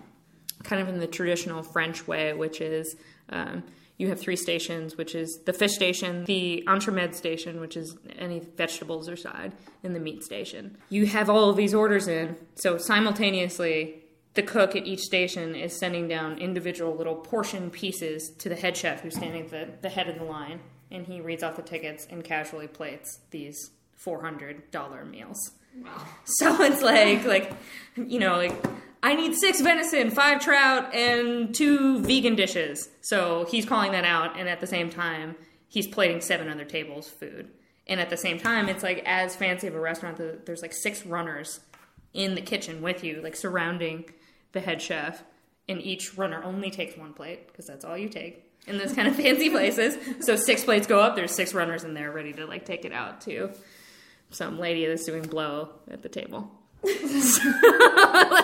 kind 0.63 0.81
of 0.81 0.89
in 0.89 1.01
the 1.01 1.07
traditional 1.07 1.63
French 1.63 2.07
way, 2.07 2.33
which 2.33 2.61
is 2.61 2.97
um, 3.31 3.65
you 3.99 4.09
have 4.09 4.19
three 4.19 4.37
stations, 4.37 4.97
which 4.97 5.15
is 5.15 5.41
the 5.45 5.53
fish 5.53 5.73
station, 5.73 6.25
the 6.25 6.65
entremet 6.67 7.15
station, 7.15 7.61
which 7.61 7.77
is 7.77 7.97
any 8.19 8.41
vegetables 8.41 9.09
or 9.09 9.17
side, 9.17 9.53
and 9.83 9.95
the 9.95 10.01
meat 10.01 10.25
station. 10.25 10.77
You 10.89 11.07
have 11.07 11.29
all 11.29 11.51
of 11.51 11.57
these 11.57 11.75
orders 11.75 12.09
in, 12.09 12.37
so 12.55 12.79
simultaneously, 12.79 14.02
the 14.35 14.43
cook 14.43 14.75
at 14.75 14.87
each 14.87 15.01
station 15.01 15.55
is 15.55 15.79
sending 15.79 16.09
down 16.09 16.39
individual 16.39 16.95
little 16.95 17.17
portion 17.17 17.71
pieces 17.71 18.31
to 18.39 18.49
the 18.49 18.57
head 18.57 18.77
chef 18.77 19.03
who's 19.03 19.17
standing 19.17 19.43
at 19.43 19.51
the, 19.51 19.69
the 19.83 19.89
head 19.91 20.09
of 20.09 20.19
the 20.19 20.25
line, 20.25 20.61
and 20.91 21.07
he 21.07 21.21
reads 21.21 21.43
off 21.43 21.57
the 21.57 21.63
tickets 21.63 22.07
and 22.11 22.25
casually 22.25 22.67
plates 22.67 23.21
these 23.31 23.71
$400 24.05 25.11
meals. 25.11 25.39
wow. 25.83 25.91
So 26.25 26.63
it's 26.63 26.83
like 26.83 27.25
like 27.25 27.53
you 27.97 28.19
know 28.19 28.37
like 28.37 28.55
I 29.03 29.15
need 29.15 29.35
six 29.35 29.61
venison, 29.61 30.11
five 30.11 30.41
trout, 30.41 30.95
and 30.95 31.55
two 31.55 32.01
vegan 32.01 32.37
dishes. 32.37 32.89
So 33.01 33.47
he's 33.51 33.67
calling 33.67 33.93
that 33.93 34.05
out, 34.05 34.39
and 34.39 34.49
at 34.49 34.61
the 34.61 34.67
same 34.67 34.91
time 34.91 35.37
he's 35.69 35.87
plating 35.87 36.21
seven 36.21 36.49
other 36.49 36.65
tables 36.65 37.09
food. 37.09 37.49
And 37.87 37.99
at 37.99 38.11
the 38.11 38.17
same 38.17 38.39
time, 38.39 38.69
it's 38.69 38.83
like 38.83 39.03
as 39.07 39.35
fancy 39.35 39.67
of 39.67 39.75
a 39.75 39.81
restaurant. 39.81 40.19
that 40.19 40.47
There's 40.47 40.63
like 40.63 40.73
six 40.73 41.05
runners 41.05 41.61
in 42.15 42.35
the 42.35 42.41
kitchen 42.41 42.83
with 42.83 43.03
you, 43.03 43.21
like 43.23 43.35
surrounding 43.35 44.05
the 44.53 44.61
head 44.61 44.81
chef, 44.81 45.23
and 45.69 45.81
each 45.81 46.17
runner 46.17 46.43
only 46.43 46.71
takes 46.71 46.97
one 46.97 47.13
plate 47.13 47.47
because 47.49 47.67
that's 47.67 47.85
all 47.85 47.97
you 47.97 48.09
take 48.09 48.45
in 48.67 48.79
those 48.79 48.93
kind 48.93 49.09
of 49.09 49.17
fancy 49.23 49.51
places. 49.51 49.97
So 50.25 50.37
six 50.37 50.65
plates 50.65 50.87
go 50.87 51.01
up. 51.01 51.17
There's 51.17 51.35
six 51.35 51.55
runners 51.55 51.85
in 51.85 51.95
there 51.95 52.11
ready 52.11 52.33
to 52.35 52.47
like 52.47 52.65
take 52.65 52.85
it 52.85 52.93
out 52.93 53.21
to 53.23 53.51
some 54.31 54.59
lady 54.59 54.87
that's 54.87 55.05
doing 55.05 55.23
blow 55.23 55.71
at 55.91 56.03
the 56.03 56.09
table. 56.09 56.51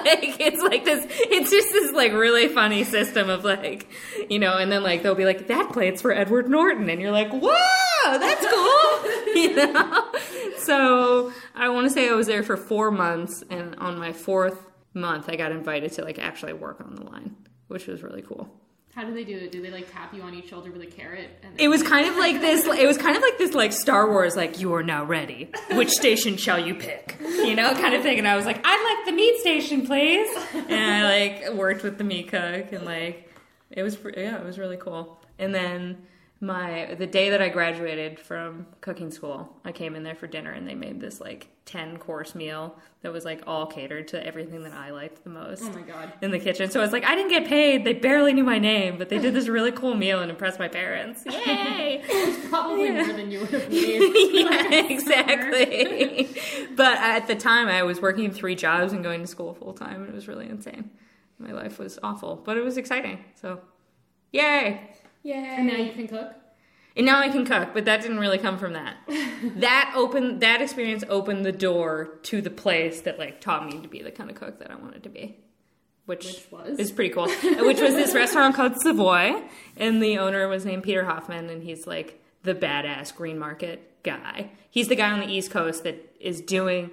Like 0.08 0.40
it's 0.40 0.62
like 0.62 0.84
this 0.84 1.04
it's 1.08 1.50
just 1.50 1.68
this 1.70 1.92
like 1.92 2.12
really 2.12 2.48
funny 2.48 2.84
system 2.84 3.28
of 3.28 3.44
like 3.44 3.88
you 4.30 4.38
know 4.38 4.56
and 4.56 4.70
then 4.72 4.82
like 4.82 5.02
they'll 5.02 5.14
be 5.14 5.24
like 5.24 5.48
that 5.48 5.72
plate's 5.72 6.00
for 6.00 6.12
edward 6.12 6.48
norton 6.48 6.88
and 6.88 7.00
you're 7.00 7.10
like 7.10 7.30
whoa 7.30 8.18
that's 8.18 8.46
cool 8.46 9.34
you 9.34 9.54
know 9.54 10.12
so 10.58 11.32
i 11.54 11.68
want 11.68 11.86
to 11.86 11.90
say 11.90 12.08
i 12.08 12.12
was 12.12 12.26
there 12.26 12.42
for 12.42 12.56
four 12.56 12.90
months 12.90 13.42
and 13.50 13.74
on 13.76 13.98
my 13.98 14.12
fourth 14.12 14.66
month 14.94 15.28
i 15.28 15.36
got 15.36 15.52
invited 15.52 15.92
to 15.92 16.02
like 16.02 16.18
actually 16.18 16.52
work 16.52 16.80
on 16.80 16.94
the 16.94 17.02
line 17.04 17.36
which 17.68 17.86
was 17.86 18.02
really 18.02 18.22
cool. 18.22 18.48
How 18.94 19.04
do 19.04 19.14
they 19.14 19.22
do 19.22 19.36
it? 19.36 19.52
Do 19.52 19.62
they 19.62 19.70
like 19.70 19.92
tap 19.92 20.12
you 20.12 20.22
on 20.22 20.34
each 20.34 20.48
shoulder 20.48 20.72
with 20.72 20.82
a 20.82 20.86
carrot? 20.86 21.28
And 21.42 21.60
it 21.60 21.68
was 21.68 21.82
kind 21.82 22.08
of 22.08 22.16
like 22.24 22.40
this 22.40 22.66
it 22.66 22.86
was 22.86 22.98
kind 22.98 23.16
of 23.16 23.22
like 23.22 23.38
this 23.38 23.54
like 23.54 23.72
star 23.72 24.10
wars 24.10 24.34
like 24.34 24.58
you 24.58 24.74
are 24.74 24.82
now 24.82 25.04
ready. 25.04 25.50
Which 25.72 25.90
station 25.90 26.36
shall 26.36 26.58
you 26.58 26.74
pick? 26.74 27.16
You 27.20 27.54
know 27.54 27.72
kind 27.74 27.94
of 27.94 28.02
thing. 28.02 28.18
And 28.18 28.26
i 28.26 28.34
was 28.34 28.44
like 28.44 28.60
i'd 28.64 28.96
like 28.96 29.06
the 29.06 29.12
meat 29.12 29.38
station 29.40 29.86
please. 29.86 30.28
And 30.54 30.74
i 30.74 31.04
like 31.04 31.54
worked 31.54 31.84
with 31.84 31.98
the 31.98 32.04
meat 32.04 32.28
cook 32.28 32.72
and 32.72 32.84
like 32.84 33.30
it 33.70 33.82
was 33.82 33.96
yeah 34.16 34.38
it 34.38 34.44
was 34.44 34.58
really 34.58 34.78
cool. 34.78 35.20
And 35.38 35.54
then 35.54 36.06
my 36.40 36.94
the 36.98 37.06
day 37.06 37.30
that 37.30 37.42
i 37.42 37.48
graduated 37.48 38.18
from 38.18 38.64
cooking 38.80 39.10
school 39.10 39.56
i 39.64 39.72
came 39.72 39.96
in 39.96 40.04
there 40.04 40.14
for 40.14 40.28
dinner 40.28 40.52
and 40.52 40.68
they 40.68 40.74
made 40.74 41.00
this 41.00 41.20
like 41.20 41.48
10 41.64 41.96
course 41.98 42.34
meal 42.34 42.76
that 43.02 43.12
was 43.12 43.24
like 43.24 43.42
all 43.46 43.66
catered 43.66 44.06
to 44.06 44.24
everything 44.24 44.62
that 44.62 44.72
i 44.72 44.90
liked 44.90 45.24
the 45.24 45.30
most 45.30 45.64
oh 45.64 45.72
my 45.72 45.82
god. 45.82 46.12
in 46.22 46.30
the 46.30 46.38
kitchen. 46.38 46.70
So 46.70 46.82
it's 46.82 46.92
like 46.92 47.04
I 47.04 47.14
didn't 47.14 47.30
get 47.30 47.46
paid. 47.46 47.84
They 47.84 47.94
barely 47.94 48.32
knew 48.32 48.44
my 48.44 48.58
name, 48.58 48.98
but 48.98 49.08
they 49.08 49.18
did 49.18 49.34
this 49.34 49.48
really 49.48 49.72
cool 49.72 49.94
meal 49.94 50.20
and 50.20 50.30
impressed 50.30 50.58
my 50.58 50.68
parents. 50.68 51.24
Yay! 51.30 52.02
Probably 52.48 52.90
more 52.90 53.12
than 53.12 53.30
you 53.30 53.40
would 53.40 53.50
have 53.50 53.68
made. 53.70 54.32
yeah, 54.32 54.86
exactly. 54.86 56.28
but 56.76 56.98
at 56.98 57.26
the 57.26 57.34
time, 57.34 57.68
I 57.68 57.82
was 57.82 58.00
working 58.00 58.30
three 58.30 58.54
jobs 58.54 58.92
and 58.92 59.02
going 59.02 59.20
to 59.20 59.26
school 59.26 59.54
full 59.54 59.72
time, 59.74 60.02
and 60.02 60.08
it 60.08 60.14
was 60.14 60.28
really 60.28 60.48
insane. 60.48 60.90
My 61.38 61.52
life 61.52 61.78
was 61.78 61.98
awful, 62.02 62.36
but 62.44 62.56
it 62.56 62.64
was 62.64 62.76
exciting. 62.76 63.24
So, 63.40 63.60
yay! 64.32 64.90
And 65.36 65.66
now 65.66 65.76
you 65.76 65.92
can 65.92 66.08
cook. 66.08 66.34
And 66.96 67.06
now 67.06 67.20
I 67.20 67.28
can 67.28 67.46
cook, 67.46 67.70
but 67.74 67.84
that 67.84 68.02
didn't 68.02 68.18
really 68.18 68.38
come 68.38 68.58
from 68.58 68.72
that. 68.72 68.96
that 69.56 69.92
opened 69.94 70.40
that 70.40 70.60
experience 70.60 71.04
opened 71.08 71.46
the 71.46 71.52
door 71.52 72.18
to 72.24 72.42
the 72.42 72.50
place 72.50 73.02
that 73.02 73.18
like 73.18 73.40
taught 73.40 73.64
me 73.66 73.80
to 73.80 73.88
be 73.88 74.02
the 74.02 74.10
kind 74.10 74.30
of 74.30 74.36
cook 74.36 74.58
that 74.58 74.70
I 74.70 74.74
wanted 74.74 75.04
to 75.04 75.08
be. 75.08 75.36
Which, 76.06 76.24
Which 76.24 76.46
was? 76.50 76.78
is 76.78 76.90
pretty 76.90 77.12
cool. 77.12 77.28
which 77.28 77.80
was 77.80 77.94
this 77.94 78.14
restaurant 78.14 78.56
called 78.56 78.80
Savoy, 78.80 79.42
and 79.76 80.02
the 80.02 80.16
owner 80.18 80.48
was 80.48 80.64
named 80.64 80.82
Peter 80.82 81.04
Hoffman, 81.04 81.50
and 81.50 81.62
he's 81.62 81.86
like 81.86 82.20
the 82.42 82.54
badass 82.54 83.14
green 83.14 83.38
market 83.38 84.02
guy. 84.02 84.50
He's 84.70 84.88
the 84.88 84.96
guy 84.96 85.10
on 85.10 85.20
the 85.20 85.26
East 85.26 85.50
Coast 85.50 85.84
that 85.84 86.16
is 86.18 86.40
doing 86.40 86.90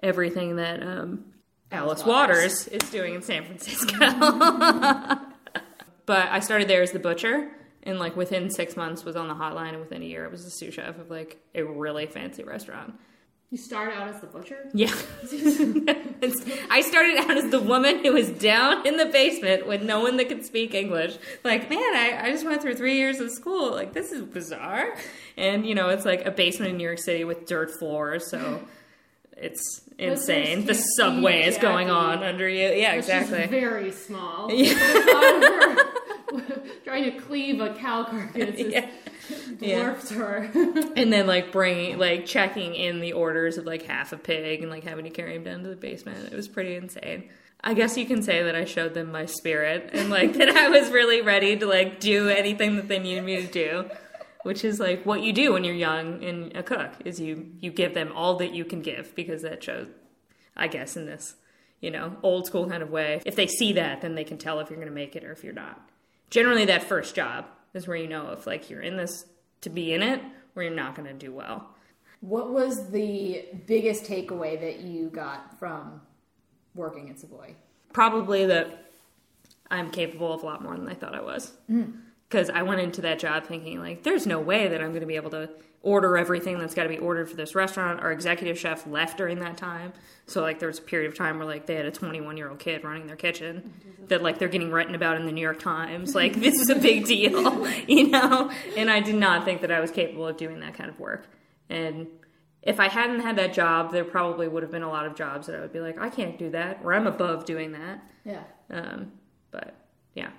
everything 0.00 0.56
that 0.56 0.82
um, 0.82 1.26
Alice 1.70 2.04
Waters 2.04 2.66
is 2.68 2.90
doing 2.90 3.14
in 3.14 3.22
San 3.22 3.44
Francisco. 3.44 3.98
but 6.06 6.28
I 6.28 6.40
started 6.40 6.66
there 6.66 6.82
as 6.82 6.92
the 6.92 6.98
butcher, 6.98 7.50
and 7.84 7.98
like 7.98 8.16
within 8.16 8.50
six 8.50 8.76
months 8.76 9.04
was 9.04 9.16
on 9.16 9.28
the 9.28 9.34
hotline, 9.34 9.70
and 9.70 9.80
within 9.80 10.02
a 10.02 10.06
year 10.06 10.26
I 10.26 10.28
was 10.28 10.44
the 10.44 10.50
sous 10.50 10.74
chef 10.74 10.98
of 10.98 11.10
like 11.10 11.38
a 11.54 11.62
really 11.62 12.06
fancy 12.06 12.42
restaurant. 12.42 12.94
You 13.54 13.58
start 13.58 13.94
out 13.94 14.08
as 14.08 14.20
the 14.20 14.26
butcher. 14.26 14.68
Yeah. 14.74 14.92
I 16.70 16.80
started 16.80 17.18
out 17.18 17.36
as 17.36 17.52
the 17.52 17.60
woman 17.60 18.04
who 18.04 18.12
was 18.12 18.28
down 18.30 18.84
in 18.84 18.96
the 18.96 19.06
basement 19.06 19.68
with 19.68 19.80
no 19.80 20.00
one 20.00 20.16
that 20.16 20.28
could 20.28 20.44
speak 20.44 20.74
English. 20.74 21.16
Like, 21.44 21.70
man, 21.70 21.78
I, 21.78 22.18
I 22.20 22.30
just 22.32 22.44
went 22.44 22.62
through 22.62 22.74
three 22.74 22.96
years 22.96 23.20
of 23.20 23.30
school. 23.30 23.70
Like, 23.70 23.92
this 23.92 24.10
is 24.10 24.22
bizarre. 24.22 24.96
And, 25.36 25.64
you 25.64 25.76
know, 25.76 25.90
it's 25.90 26.04
like 26.04 26.26
a 26.26 26.32
basement 26.32 26.72
in 26.72 26.78
New 26.78 26.84
York 26.84 26.98
City 26.98 27.22
with 27.22 27.46
dirt 27.46 27.70
floors, 27.78 28.28
so 28.28 28.60
it's 29.36 29.82
insane. 29.98 30.66
The 30.66 30.74
subway 30.74 31.44
is 31.44 31.56
going 31.56 31.90
on 31.90 32.24
under 32.24 32.48
you. 32.48 32.70
Yeah, 32.72 32.94
exactly. 32.94 33.46
very 33.46 33.92
small. 33.92 34.50
Yeah. 34.52 35.90
Trying 36.94 37.12
to 37.12 37.18
cleave 37.20 37.60
a 37.60 37.74
cow 37.74 38.04
carcass 38.04 38.54
Yeah. 38.60 38.88
Yeah. 39.58 39.94
her. 40.10 40.48
And 40.96 41.12
then 41.12 41.26
like 41.26 41.50
bringing 41.50 41.98
like 41.98 42.24
checking 42.24 42.76
in 42.76 43.00
the 43.00 43.14
orders 43.14 43.58
of 43.58 43.66
like 43.66 43.82
half 43.82 44.12
a 44.12 44.16
pig 44.16 44.62
and 44.62 44.70
like 44.70 44.84
having 44.84 45.04
to 45.04 45.10
carry 45.10 45.34
him 45.34 45.42
down 45.42 45.64
to 45.64 45.68
the 45.68 45.74
basement. 45.74 46.32
It 46.32 46.36
was 46.36 46.46
pretty 46.46 46.76
insane. 46.76 47.30
I 47.64 47.74
guess 47.74 47.96
you 47.96 48.06
can 48.06 48.22
say 48.22 48.44
that 48.44 48.54
I 48.54 48.64
showed 48.64 48.94
them 48.94 49.10
my 49.10 49.26
spirit 49.26 49.90
and 49.92 50.08
like 50.08 50.34
that 50.34 50.50
I 50.50 50.68
was 50.68 50.92
really 50.92 51.20
ready 51.20 51.56
to 51.56 51.66
like 51.66 51.98
do 51.98 52.28
anything 52.28 52.76
that 52.76 52.86
they 52.86 53.00
needed 53.00 53.24
me 53.24 53.44
to 53.44 53.50
do. 53.50 53.90
Which 54.44 54.64
is 54.64 54.78
like 54.78 55.04
what 55.04 55.20
you 55.22 55.32
do 55.32 55.54
when 55.54 55.64
you're 55.64 55.74
young 55.74 56.22
and 56.22 56.56
a 56.56 56.62
cook 56.62 56.92
is 57.04 57.18
you 57.18 57.50
you 57.60 57.72
give 57.72 57.94
them 57.94 58.12
all 58.14 58.36
that 58.36 58.54
you 58.54 58.64
can 58.64 58.82
give 58.82 59.16
because 59.16 59.42
that 59.42 59.64
shows 59.64 59.88
I 60.56 60.68
guess 60.68 60.96
in 60.96 61.06
this, 61.06 61.34
you 61.80 61.90
know, 61.90 62.14
old 62.22 62.46
school 62.46 62.68
kind 62.70 62.84
of 62.84 62.90
way. 62.90 63.20
If 63.26 63.34
they 63.34 63.48
see 63.48 63.72
that, 63.72 64.00
then 64.00 64.14
they 64.14 64.22
can 64.22 64.38
tell 64.38 64.60
if 64.60 64.70
you're 64.70 64.76
going 64.78 64.88
to 64.88 64.94
make 64.94 65.16
it 65.16 65.24
or 65.24 65.32
if 65.32 65.42
you're 65.42 65.52
not. 65.52 65.90
Generally 66.30 66.66
that 66.66 66.82
first 66.84 67.14
job 67.14 67.46
is 67.74 67.86
where 67.86 67.96
you 67.96 68.08
know 68.08 68.30
if 68.30 68.46
like 68.46 68.70
you're 68.70 68.80
in 68.80 68.96
this 68.96 69.26
to 69.62 69.70
be 69.70 69.92
in 69.92 70.02
it 70.02 70.20
or 70.56 70.62
you're 70.62 70.74
not 70.74 70.94
going 70.94 71.08
to 71.08 71.14
do 71.14 71.32
well. 71.32 71.68
What 72.20 72.52
was 72.52 72.90
the 72.90 73.44
biggest 73.66 74.04
takeaway 74.04 74.58
that 74.60 74.80
you 74.80 75.10
got 75.10 75.58
from 75.58 76.00
working 76.74 77.10
at 77.10 77.20
Savoy? 77.20 77.54
Probably 77.92 78.46
that 78.46 78.90
I'm 79.70 79.90
capable 79.90 80.32
of 80.32 80.42
a 80.42 80.46
lot 80.46 80.62
more 80.62 80.76
than 80.76 80.88
I 80.88 80.94
thought 80.94 81.14
I 81.14 81.20
was. 81.20 81.52
Mm. 81.70 82.00
Because 82.34 82.50
I 82.50 82.62
went 82.62 82.80
into 82.80 83.00
that 83.02 83.20
job 83.20 83.46
thinking, 83.46 83.78
like, 83.78 84.02
there's 84.02 84.26
no 84.26 84.40
way 84.40 84.66
that 84.66 84.80
I'm 84.80 84.88
going 84.88 85.02
to 85.02 85.06
be 85.06 85.14
able 85.14 85.30
to 85.30 85.50
order 85.82 86.18
everything 86.18 86.58
that's 86.58 86.74
got 86.74 86.82
to 86.82 86.88
be 86.88 86.98
ordered 86.98 87.30
for 87.30 87.36
this 87.36 87.54
restaurant. 87.54 88.00
Our 88.00 88.10
executive 88.10 88.58
chef 88.58 88.88
left 88.88 89.18
during 89.18 89.38
that 89.38 89.56
time. 89.56 89.92
So, 90.26 90.42
like, 90.42 90.58
there 90.58 90.66
was 90.66 90.80
a 90.80 90.82
period 90.82 91.12
of 91.12 91.16
time 91.16 91.38
where, 91.38 91.46
like, 91.46 91.66
they 91.66 91.76
had 91.76 91.86
a 91.86 91.92
21 91.92 92.36
year 92.36 92.50
old 92.50 92.58
kid 92.58 92.82
running 92.82 93.06
their 93.06 93.14
kitchen 93.14 93.72
that, 94.08 94.20
like, 94.20 94.40
they're 94.40 94.48
getting 94.48 94.72
written 94.72 94.96
about 94.96 95.16
in 95.16 95.26
the 95.26 95.30
New 95.30 95.42
York 95.42 95.60
Times. 95.60 96.12
Like, 96.24 96.34
this 96.34 96.56
is 96.56 96.70
a 96.70 96.74
big 96.74 97.04
deal, 97.06 97.68
you 97.86 98.08
know? 98.08 98.50
And 98.76 98.90
I 98.90 98.98
did 98.98 99.14
not 99.14 99.44
think 99.44 99.60
that 99.60 99.70
I 99.70 99.78
was 99.78 99.92
capable 99.92 100.26
of 100.26 100.36
doing 100.36 100.58
that 100.58 100.74
kind 100.74 100.90
of 100.90 100.98
work. 100.98 101.28
And 101.70 102.08
if 102.62 102.80
I 102.80 102.88
hadn't 102.88 103.20
had 103.20 103.36
that 103.36 103.52
job, 103.52 103.92
there 103.92 104.04
probably 104.04 104.48
would 104.48 104.64
have 104.64 104.72
been 104.72 104.82
a 104.82 104.90
lot 104.90 105.06
of 105.06 105.14
jobs 105.14 105.46
that 105.46 105.54
I 105.54 105.60
would 105.60 105.72
be 105.72 105.78
like, 105.78 106.00
I 106.00 106.08
can't 106.08 106.36
do 106.36 106.50
that, 106.50 106.80
or 106.82 106.94
I'm 106.94 107.06
above 107.06 107.44
doing 107.44 107.70
that. 107.72 108.02
Yeah. 108.24 108.42
Um, 108.70 109.12
but 109.52 109.76
yeah, 110.14 110.30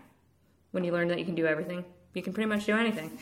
when 0.75 0.83
you 0.83 0.91
learn 0.91 1.07
that 1.07 1.17
you 1.17 1.25
can 1.25 1.35
do 1.35 1.47
everything, 1.47 1.85
you 2.13 2.21
can 2.21 2.33
pretty 2.33 2.49
much 2.49 2.65
do 2.65 2.75
anything. 2.75 3.17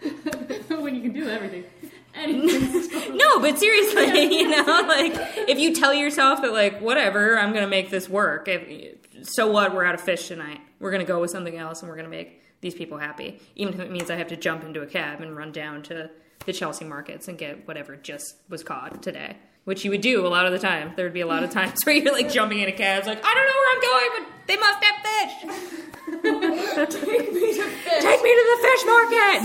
when 0.70 0.94
you 0.96 1.02
can 1.02 1.12
do 1.12 1.28
everything. 1.28 1.64
Anything. 2.16 3.16
No, 3.16 3.40
but 3.40 3.58
seriously, 3.58 4.36
you 4.38 4.48
know, 4.48 4.84
like 4.86 5.12
if 5.48 5.58
you 5.58 5.74
tell 5.74 5.92
yourself 5.92 6.42
that, 6.42 6.52
like, 6.52 6.80
whatever, 6.80 7.36
I'm 7.36 7.52
gonna 7.52 7.66
make 7.66 7.90
this 7.90 8.08
work. 8.08 8.46
If, 8.46 9.26
so 9.34 9.50
what? 9.50 9.74
We're 9.74 9.84
out 9.84 9.96
of 9.96 10.00
fish 10.00 10.28
tonight. 10.28 10.60
We're 10.78 10.92
gonna 10.92 11.02
go 11.04 11.20
with 11.20 11.32
something 11.32 11.58
else, 11.58 11.82
and 11.82 11.90
we're 11.90 11.96
gonna 11.96 12.08
make 12.08 12.40
these 12.60 12.74
people 12.74 12.98
happy, 12.98 13.40
even 13.56 13.74
if 13.74 13.80
it 13.80 13.90
means 13.90 14.10
I 14.10 14.14
have 14.14 14.28
to 14.28 14.36
jump 14.36 14.62
into 14.62 14.80
a 14.80 14.86
cab 14.86 15.22
and 15.22 15.36
run 15.36 15.50
down 15.50 15.82
to 15.84 16.08
the 16.46 16.52
Chelsea 16.52 16.84
markets 16.84 17.26
and 17.26 17.36
get 17.36 17.66
whatever 17.66 17.96
just 17.96 18.36
was 18.48 18.62
caught 18.62 19.02
today. 19.02 19.36
Which 19.64 19.84
you 19.84 19.90
would 19.90 20.02
do 20.02 20.24
a 20.24 20.28
lot 20.28 20.46
of 20.46 20.52
the 20.52 20.60
time. 20.60 20.92
There 20.94 21.06
would 21.06 21.14
be 21.14 21.22
a 21.22 21.26
lot 21.26 21.42
of 21.42 21.50
times 21.50 21.80
where 21.84 21.96
you're 21.96 22.12
like 22.12 22.30
jumping 22.30 22.60
in 22.60 22.68
a 22.68 22.72
cab, 22.72 23.06
like 23.06 23.24
I 23.24 23.34
don't 23.34 23.46
know 23.46 23.58
where 23.58 23.74
I'm 23.74 23.80
going, 23.80 24.10
but 24.18 24.46
they 24.46 24.56
must 24.56 24.84
have 24.84 24.96
fish. 25.02 25.94
Take 26.74 27.32
me 27.32 27.54
to 27.54 27.62
fish. 27.64 28.02
Take 28.02 28.22
me 28.22 28.30
to 28.34 28.44
the 28.50 28.58
fish 28.68 28.82
market. 28.86 29.38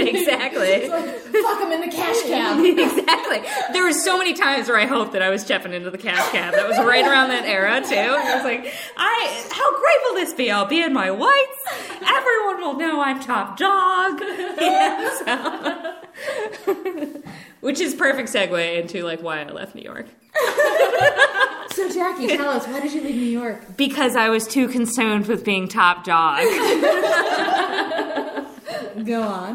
exactly. 0.08 0.88
Fuck 0.88 1.58
them 1.60 1.72
in 1.72 1.80
the 1.80 1.88
cash 1.94 2.22
cab. 2.22 2.64
exactly. 2.64 3.40
There 3.72 3.82
were 3.82 3.92
so 3.92 4.16
many 4.18 4.34
times 4.34 4.68
where 4.68 4.78
I 4.78 4.86
hoped 4.86 5.12
that 5.12 5.22
I 5.22 5.30
was 5.30 5.42
stepping 5.42 5.72
into 5.72 5.90
the 5.90 5.98
cash 5.98 6.30
cab. 6.30 6.54
That 6.54 6.68
was 6.68 6.78
right 6.78 7.04
around 7.04 7.28
that 7.30 7.44
era 7.44 7.80
too. 7.80 7.94
And 7.94 8.28
I 8.28 8.34
was 8.36 8.44
like, 8.44 8.72
I 8.96 9.44
how 9.50 9.70
great 9.78 9.96
will 10.04 10.14
this 10.14 10.32
be? 10.34 10.50
I'll 10.50 10.66
be 10.66 10.82
in 10.82 10.92
my 10.92 11.10
whites. 11.10 11.58
Everyone 12.02 12.60
will 12.60 12.76
know 12.76 13.00
I'm 13.02 13.20
top 13.20 13.56
dog. 13.56 14.20
Yeah, 14.60 15.94
so- 16.66 17.22
Which 17.60 17.80
is 17.80 17.94
perfect 17.94 18.28
segue 18.32 18.78
into 18.82 19.02
like 19.04 19.22
why 19.22 19.40
I 19.42 19.50
left 19.50 19.74
New 19.74 19.82
York. 19.82 20.06
So 21.72 21.88
Jackie, 21.88 22.26
tell 22.28 22.50
us, 22.50 22.66
why 22.66 22.80
did 22.80 22.92
you 22.92 23.00
leave 23.00 23.14
New 23.14 23.22
York? 23.22 23.76
Because 23.76 24.16
I 24.16 24.28
was 24.28 24.46
too 24.46 24.68
consumed 24.68 25.26
with 25.28 25.44
being 25.44 25.68
top 25.68 26.04
dog. 26.04 26.42
Go 29.04 29.22
on. 29.22 29.54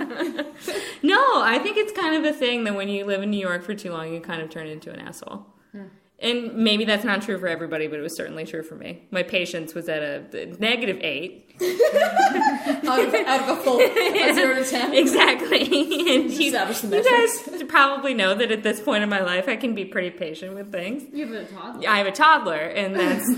No, 1.04 1.42
I 1.42 1.60
think 1.62 1.78
it's 1.78 1.92
kind 1.92 2.16
of 2.16 2.24
a 2.24 2.34
thing 2.36 2.64
that 2.64 2.74
when 2.76 2.88
you 2.90 3.06
live 3.06 3.22
in 3.22 3.30
New 3.30 3.40
York 3.40 3.64
for 3.64 3.76
too 3.76 3.92
long, 3.92 4.14
you 4.14 4.20
kind 4.22 4.42
of 4.42 4.50
turn 4.50 4.68
into 4.68 4.92
an 4.92 5.00
asshole. 5.00 5.46
Hmm. 5.72 5.84
And 6.20 6.56
maybe 6.56 6.86
that's 6.86 7.04
not 7.04 7.22
true 7.24 7.38
for 7.38 7.48
everybody, 7.48 7.88
but 7.88 8.00
it 8.00 8.02
was 8.02 8.16
certainly 8.16 8.46
true 8.46 8.64
for 8.64 8.76
me. 8.76 9.04
My 9.12 9.22
patience 9.22 9.74
was 9.74 9.90
at 9.90 10.02
a 10.02 10.46
negative 10.60 10.98
eight. 11.02 11.42
out, 11.62 13.00
of, 13.00 13.14
out 13.14 13.50
of 13.50 13.58
a 13.60 13.62
full 13.62 13.80
a 13.80 14.34
zero 14.34 14.56
to 14.56 14.66
ten. 14.70 14.94
Exactly. 15.06 15.62
and 16.16 16.32
you, 16.32 16.52
you 16.52 16.52
guys 16.52 17.64
probably 17.68 18.14
know 18.14 18.34
that 18.34 18.52
at 18.52 18.64
this 18.64 18.80
point 18.82 19.04
in 19.04 19.10
my 19.10 19.22
life, 19.22 19.48
I 19.48 19.56
can 19.56 19.76
be 19.76 19.86
pretty 19.86 20.10
patient 20.10 20.54
with 20.56 20.72
things. 20.72 21.04
You 21.14 21.28
have 21.28 21.36
a 21.36 21.46
toddler. 21.46 21.90
I 21.90 21.98
have 21.98 22.08
a 22.08 22.12
toddler, 22.12 22.60
and 22.60 22.96
that's 22.96 23.30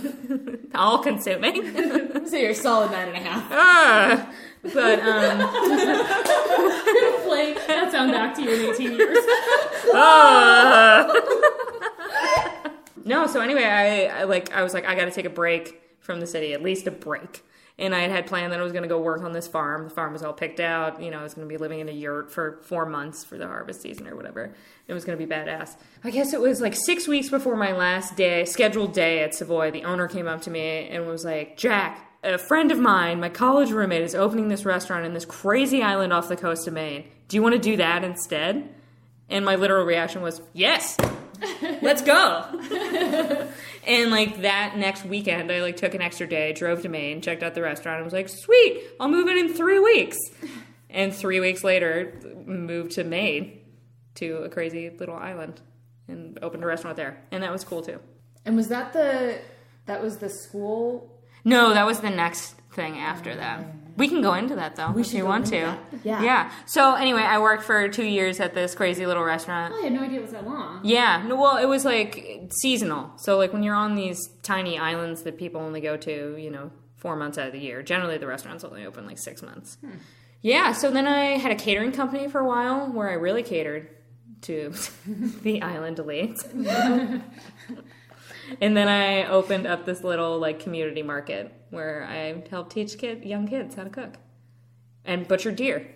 all 0.76 1.00
consuming. 1.00 2.28
So 2.28 2.38
you're 2.38 2.52
a 2.52 2.56
solid 2.56 2.92
nine 2.92 3.10
and 3.10 3.18
a 3.18 3.22
half. 3.22 3.48
Ah. 3.52 4.34
but 4.64 5.00
um, 5.00 5.38
Play 7.24 7.54
that 7.68 7.92
sound 7.92 8.12
back 8.12 8.36
to 8.36 8.42
you 8.44 8.52
in 8.52 8.74
18 8.74 8.92
years. 8.94 9.18
ah. 9.94 11.44
No. 13.08 13.28
So 13.28 13.42
anyway, 13.42 13.64
I, 13.64 14.22
I 14.22 14.24
like 14.24 14.54
I 14.54 14.64
was 14.64 14.74
like 14.74 14.86
I 14.86 14.96
got 14.96 15.06
to 15.06 15.12
take 15.12 15.26
a 15.26 15.30
break 15.30 15.82
from 16.00 16.20
the 16.20 16.28
city, 16.28 16.54
at 16.54 16.62
least 16.62 16.88
a 16.88 16.92
break. 16.92 17.44
And 17.80 17.94
I 17.94 18.08
had 18.08 18.26
planned 18.26 18.54
that 18.54 18.60
I 18.60 18.64
was 18.64 18.72
going 18.72 18.84
to 18.84 18.90
go 18.90 19.00
work 19.00 19.22
on 19.22 19.34
this 19.34 19.48
farm. 19.48 19.84
The 19.84 19.92
farm 19.92 20.14
was 20.14 20.24
all 20.24 20.34
picked 20.34 20.60
out. 20.60 21.00
You 21.00 21.12
know, 21.12 21.20
I 21.20 21.24
was 21.24 21.36
going 21.36 21.48
to 21.48 21.54
be 21.54 21.58
living 21.58 21.80
in 21.80 21.88
a 21.88 21.92
yurt 21.92 22.32
for 22.32 22.60
four 22.64 22.88
months 22.88 23.24
for 23.24 23.38
the 23.38 23.46
harvest 23.46 23.82
season 23.82 24.08
or 24.08 24.16
whatever. 24.16 24.56
It 24.88 24.94
was 24.96 25.06
going 25.06 25.18
to 25.18 25.24
be 25.24 25.32
badass. 25.32 25.76
I 26.04 26.10
guess 26.10 26.34
it 26.34 26.42
was 26.42 26.60
like 26.60 26.74
six 26.74 27.08
weeks 27.08 27.30
before 27.30 27.56
my 27.56 27.74
last 27.74 28.16
day, 28.16 28.46
scheduled 28.46 28.94
day 28.94 29.22
at 29.22 29.36
Savoy. 29.36 29.70
The 29.70 29.84
owner 29.84 30.08
came 30.08 30.28
up 30.28 30.42
to 30.44 30.50
me 30.50 30.88
and 30.90 31.06
was 31.06 31.24
like, 31.24 31.56
Jack, 31.56 32.04
a 32.24 32.40
friend 32.40 32.72
of 32.72 32.80
mine, 32.80 33.20
my 33.20 33.30
college 33.30 33.70
roommate, 33.70 34.02
is 34.02 34.16
opening 34.16 34.48
this 34.48 34.66
restaurant 34.66 35.06
in 35.06 35.14
this 35.14 35.26
crazy 35.26 35.84
island 35.84 36.14
off 36.14 36.30
the 36.30 36.36
coast 36.36 36.68
of 36.68 36.74
Maine. 36.74 37.06
Do 37.28 37.38
you 37.38 37.44
want 37.44 37.54
to 37.54 37.60
do 37.60 37.78
that 37.78 38.04
instead? 38.04 38.74
And 39.30 39.46
my 39.46 39.56
literal 39.56 39.86
reaction 39.86 40.24
was, 40.24 40.42
yes, 40.54 40.98
let's 41.88 42.02
go. 42.02 42.46
and 43.88 44.12
like 44.12 44.42
that 44.42 44.76
next 44.78 45.06
weekend, 45.06 45.52
I 45.52 45.62
like 45.62 45.78
took 45.78 45.96
an 45.96 46.02
extra 46.02 46.28
day, 46.28 46.52
drove 46.52 46.82
to 46.82 46.90
Maine, 46.90 47.22
checked 47.22 47.44
out 47.44 47.56
the 47.56 47.62
restaurant, 47.62 47.98
and 47.98 48.06
was 48.06 48.14
like, 48.14 48.28
sweet, 48.30 48.84
I'll 49.00 49.08
move 49.08 49.28
in 49.28 49.38
in 49.38 49.54
three 49.54 49.80
weeks. 49.80 50.18
And 50.90 51.16
three 51.16 51.40
weeks 51.40 51.64
later, 51.64 52.14
moved 52.46 52.92
to 52.94 53.04
Maine 53.04 53.62
to 54.16 54.38
a 54.44 54.50
crazy 54.50 54.90
little 54.90 55.16
island 55.16 55.62
and 56.10 56.38
opened 56.42 56.64
a 56.64 56.68
restaurant 56.68 56.98
there. 56.98 57.24
And 57.32 57.42
that 57.44 57.52
was 57.52 57.64
cool 57.64 57.82
too. 57.82 58.00
And 58.46 58.58
was 58.58 58.68
that 58.68 58.92
the 58.92 59.40
that 59.86 60.02
was 60.02 60.18
the 60.18 60.30
school? 60.30 61.22
No, 61.46 61.74
that 61.74 61.86
was 61.86 62.02
the 62.02 62.10
next 62.10 62.56
thing 62.72 62.98
after 62.98 63.36
that. 63.36 63.66
We 63.96 64.08
can 64.08 64.22
go 64.22 64.36
into 64.36 64.56
that 64.56 64.76
though, 64.76 64.94
if 64.96 65.08
should 65.08 65.16
you 65.16 65.26
want 65.26 65.48
to. 65.48 65.52
that. 65.62 65.80
Yeah. 66.04 66.22
Yeah. 66.22 66.52
So 66.68 66.94
anyway, 66.94 67.22
I 67.22 67.40
worked 67.40 67.64
for 67.64 67.90
two 67.90 68.06
years 68.06 68.40
at 68.40 68.54
this 68.54 68.76
crazy 68.76 69.08
little 69.08 69.24
restaurant. 69.24 69.74
Oh, 69.76 69.80
I 69.80 69.84
had 69.86 69.94
no 69.94 70.02
idea 70.04 70.20
it 70.20 70.22
was 70.22 70.32
that 70.32 70.46
long. 70.46 70.82
Yeah, 70.84 71.24
no, 71.26 71.36
well, 71.36 71.58
it 71.58 71.66
was 71.66 71.84
like 71.84 72.52
seasonal. 72.62 73.12
So, 73.18 73.38
like 73.38 73.54
when 73.54 73.64
you're 73.64 73.74
on 73.76 73.96
these 73.96 74.20
tiny 74.44 74.78
islands 74.78 75.24
that 75.24 75.38
people 75.40 75.62
only 75.62 75.82
go 75.82 75.98
to, 75.98 76.38
you 76.38 76.52
know, 76.52 76.72
four 76.98 77.16
months 77.16 77.38
out 77.40 77.48
of 77.48 77.54
the 77.54 77.60
year. 77.60 77.82
Generally, 77.82 78.20
the 78.20 78.28
restaurant's 78.28 78.64
only 78.64 78.86
open 78.86 79.08
like 79.08 79.18
six 79.18 79.42
months. 79.42 79.78
Hmm. 79.82 79.92
Yeah. 80.42 80.74
So 80.74 80.92
then 80.92 81.08
I 81.08 81.38
had 81.38 81.52
a 81.52 81.56
catering 81.56 81.92
company 81.92 82.28
for 82.28 82.40
a 82.40 82.48
while 82.48 82.92
where 82.92 83.10
I 83.10 83.14
really 83.14 83.42
catered 83.44 83.90
to 84.42 84.72
the 85.42 85.64
island 85.64 85.98
elites. 85.98 86.44
and 88.62 88.76
then 88.76 88.88
I 88.88 89.28
opened 89.28 89.68
up 89.68 89.86
this 89.86 90.04
little 90.04 90.40
like 90.40 90.60
community 90.60 91.04
market 91.04 91.52
where 91.70 92.06
I 92.10 92.44
helped 92.50 92.72
teach 92.72 92.98
kid 92.98 93.24
young 93.26 93.48
kids 93.48 93.76
how 93.76 93.84
to 93.84 93.90
cook 93.90 94.14
and 95.06 95.28
butcher 95.28 95.52
deer. 95.52 95.88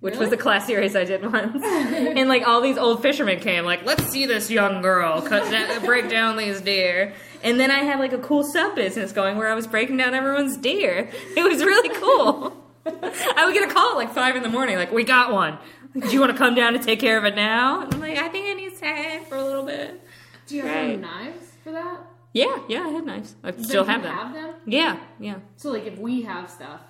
Which 0.00 0.16
was 0.16 0.30
the 0.30 0.36
class 0.36 0.66
series 0.66 0.96
I 0.96 1.04
did 1.04 1.22
once, 1.32 1.62
and 1.64 2.28
like 2.28 2.44
all 2.44 2.60
these 2.60 2.76
old 2.76 3.02
fishermen 3.02 3.38
came, 3.38 3.64
like, 3.64 3.84
let's 3.84 4.04
see 4.08 4.26
this 4.26 4.50
young 4.50 4.82
girl 4.82 5.22
cut 5.22 5.48
down, 5.48 5.84
break 5.86 6.10
down 6.10 6.36
these 6.36 6.60
deer. 6.60 7.14
And 7.44 7.60
then 7.60 7.70
I 7.70 7.84
had 7.84 8.00
like 8.00 8.12
a 8.12 8.18
cool 8.18 8.42
sub 8.42 8.74
business 8.74 9.12
going 9.12 9.36
where 9.36 9.48
I 9.48 9.54
was 9.54 9.68
breaking 9.68 9.98
down 9.98 10.12
everyone's 10.12 10.56
deer. 10.56 11.08
It 11.36 11.44
was 11.44 11.62
really 11.64 11.94
cool. 12.00 12.52
I 12.84 13.44
would 13.44 13.54
get 13.54 13.70
a 13.70 13.72
call 13.72 13.92
at 13.92 13.96
like 13.96 14.12
five 14.12 14.34
in 14.34 14.42
the 14.42 14.48
morning, 14.48 14.74
like, 14.76 14.90
we 14.90 15.04
got 15.04 15.32
one. 15.32 15.56
Do 15.96 16.08
you 16.10 16.18
want 16.18 16.32
to 16.32 16.38
come 16.38 16.56
down 16.56 16.72
to 16.72 16.80
take 16.80 16.98
care 16.98 17.16
of 17.16 17.24
it 17.24 17.36
now? 17.36 17.82
And 17.82 17.94
I'm 17.94 18.00
like, 18.00 18.18
I 18.18 18.28
think 18.28 18.46
I 18.48 18.54
need 18.54 18.76
to 18.76 18.84
hang 18.84 19.24
for 19.26 19.36
a 19.36 19.44
little 19.44 19.62
bit. 19.64 20.00
Do 20.48 20.56
you 20.56 20.62
have 20.62 20.70
Right. 20.74 20.84
any 20.84 20.96
knives 20.96 21.41
for 21.62 21.72
that? 21.72 22.00
Yeah, 22.34 22.58
yeah, 22.68 22.80
I 22.84 22.88
had 22.88 23.04
knives. 23.04 23.36
I 23.44 23.52
So 23.52 23.62
still 23.62 23.84
have 23.84 24.02
them. 24.02 24.14
Have 24.16 24.32
them? 24.34 24.54
Yeah, 24.66 24.98
yeah. 25.20 25.36
So 25.56 25.70
like 25.70 25.84
if 25.84 25.98
we 25.98 26.22
have 26.22 26.48
stuff, 26.50 26.80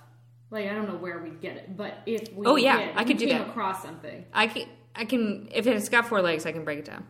like 0.51 0.69
I 0.69 0.75
don't 0.75 0.89
know 0.89 0.97
where 0.97 1.19
we'd 1.19 1.41
get 1.41 1.57
it, 1.57 1.77
but 1.77 1.95
if 2.07 2.33
we 2.33 2.47
Oh, 2.47 2.57
yeah, 2.57 2.79
get, 2.87 2.97
I 2.97 3.05
could 3.05 3.17
do 3.17 3.27
came 3.27 3.39
that. 3.39 3.49
across 3.49 3.83
something. 3.83 4.25
I 4.33 4.47
can, 4.47 4.69
I 4.95 5.05
can, 5.05 5.49
if 5.53 5.67
it's 5.67 5.89
got 5.89 6.07
four 6.07 6.23
legs, 6.23 6.47
I 6.47 6.53
can 6.53 6.65
break 6.65 6.81
it 6.81 6.85
down. 6.85 7.07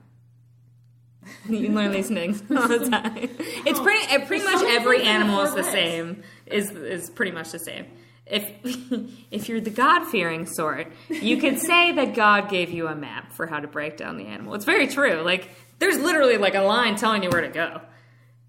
you 1.48 1.66
can 1.66 1.74
learn 1.74 1.92
these 1.92 2.08
things 2.08 2.42
all 2.50 2.66
the 2.68 2.88
time. 2.88 3.16
It's 3.16 3.78
pretty, 3.80 4.06
uh, 4.06 4.26
pretty 4.26 4.44
There's 4.44 4.60
much 4.62 4.70
every 4.70 4.98
things 4.98 5.08
that 5.08 5.12
have 5.12 5.20
animal 5.22 5.42
is 5.42 5.54
the 5.54 5.62
same. 5.64 6.22
Is 6.46 6.70
is 6.70 7.10
pretty 7.10 7.32
much 7.32 7.52
the 7.52 7.58
same. 7.58 7.86
If 8.32 8.50
if 9.30 9.48
you're 9.48 9.60
the 9.60 9.70
God 9.70 10.06
fearing 10.06 10.46
sort, 10.46 10.90
you 11.08 11.36
could 11.36 11.58
say 11.68 11.92
that 11.92 12.14
God 12.14 12.48
gave 12.48 12.70
you 12.70 12.88
a 12.88 12.94
map 12.96 13.32
for 13.32 13.46
how 13.46 13.60
to 13.60 13.68
break 13.68 13.98
down 13.98 14.16
the 14.16 14.26
animal. 14.26 14.54
It's 14.54 14.64
very 14.64 14.88
true. 14.88 15.20
Like 15.20 15.50
there's 15.78 15.98
literally 15.98 16.38
like 16.38 16.54
a 16.54 16.62
line 16.62 16.96
telling 16.96 17.22
you 17.22 17.30
where 17.30 17.42
to 17.42 17.48
go. 17.48 17.82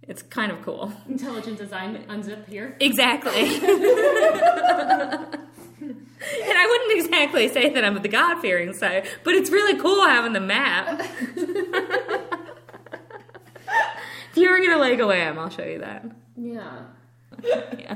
It's 0.02 0.22
kind 0.22 0.52
of 0.52 0.62
cool. 0.64 0.92
Intelligent 1.08 1.58
design 1.58 2.04
unzip 2.10 2.48
here. 2.48 2.76
Exactly. 2.80 3.32
and 3.42 3.64
I 5.82 6.68
wouldn't 6.70 7.06
exactly 7.06 7.48
say 7.48 7.70
that 7.70 7.86
I'm 7.86 8.02
the 8.02 8.10
God 8.10 8.42
fearing 8.42 8.74
side, 8.74 9.08
but 9.24 9.34
it's 9.34 9.50
really 9.50 9.80
cool 9.80 10.06
having 10.06 10.34
the 10.34 10.42
map. 10.42 11.00
if 14.32 14.36
you 14.36 14.48
ever 14.48 14.60
get 14.60 14.76
a 14.76 14.78
Lego 14.78 15.08
lamb, 15.08 15.40
I'll 15.40 15.50
show 15.50 15.64
you 15.64 15.80
that. 15.80 16.06
Yeah. 16.36 16.84
Yeah. 17.44 17.96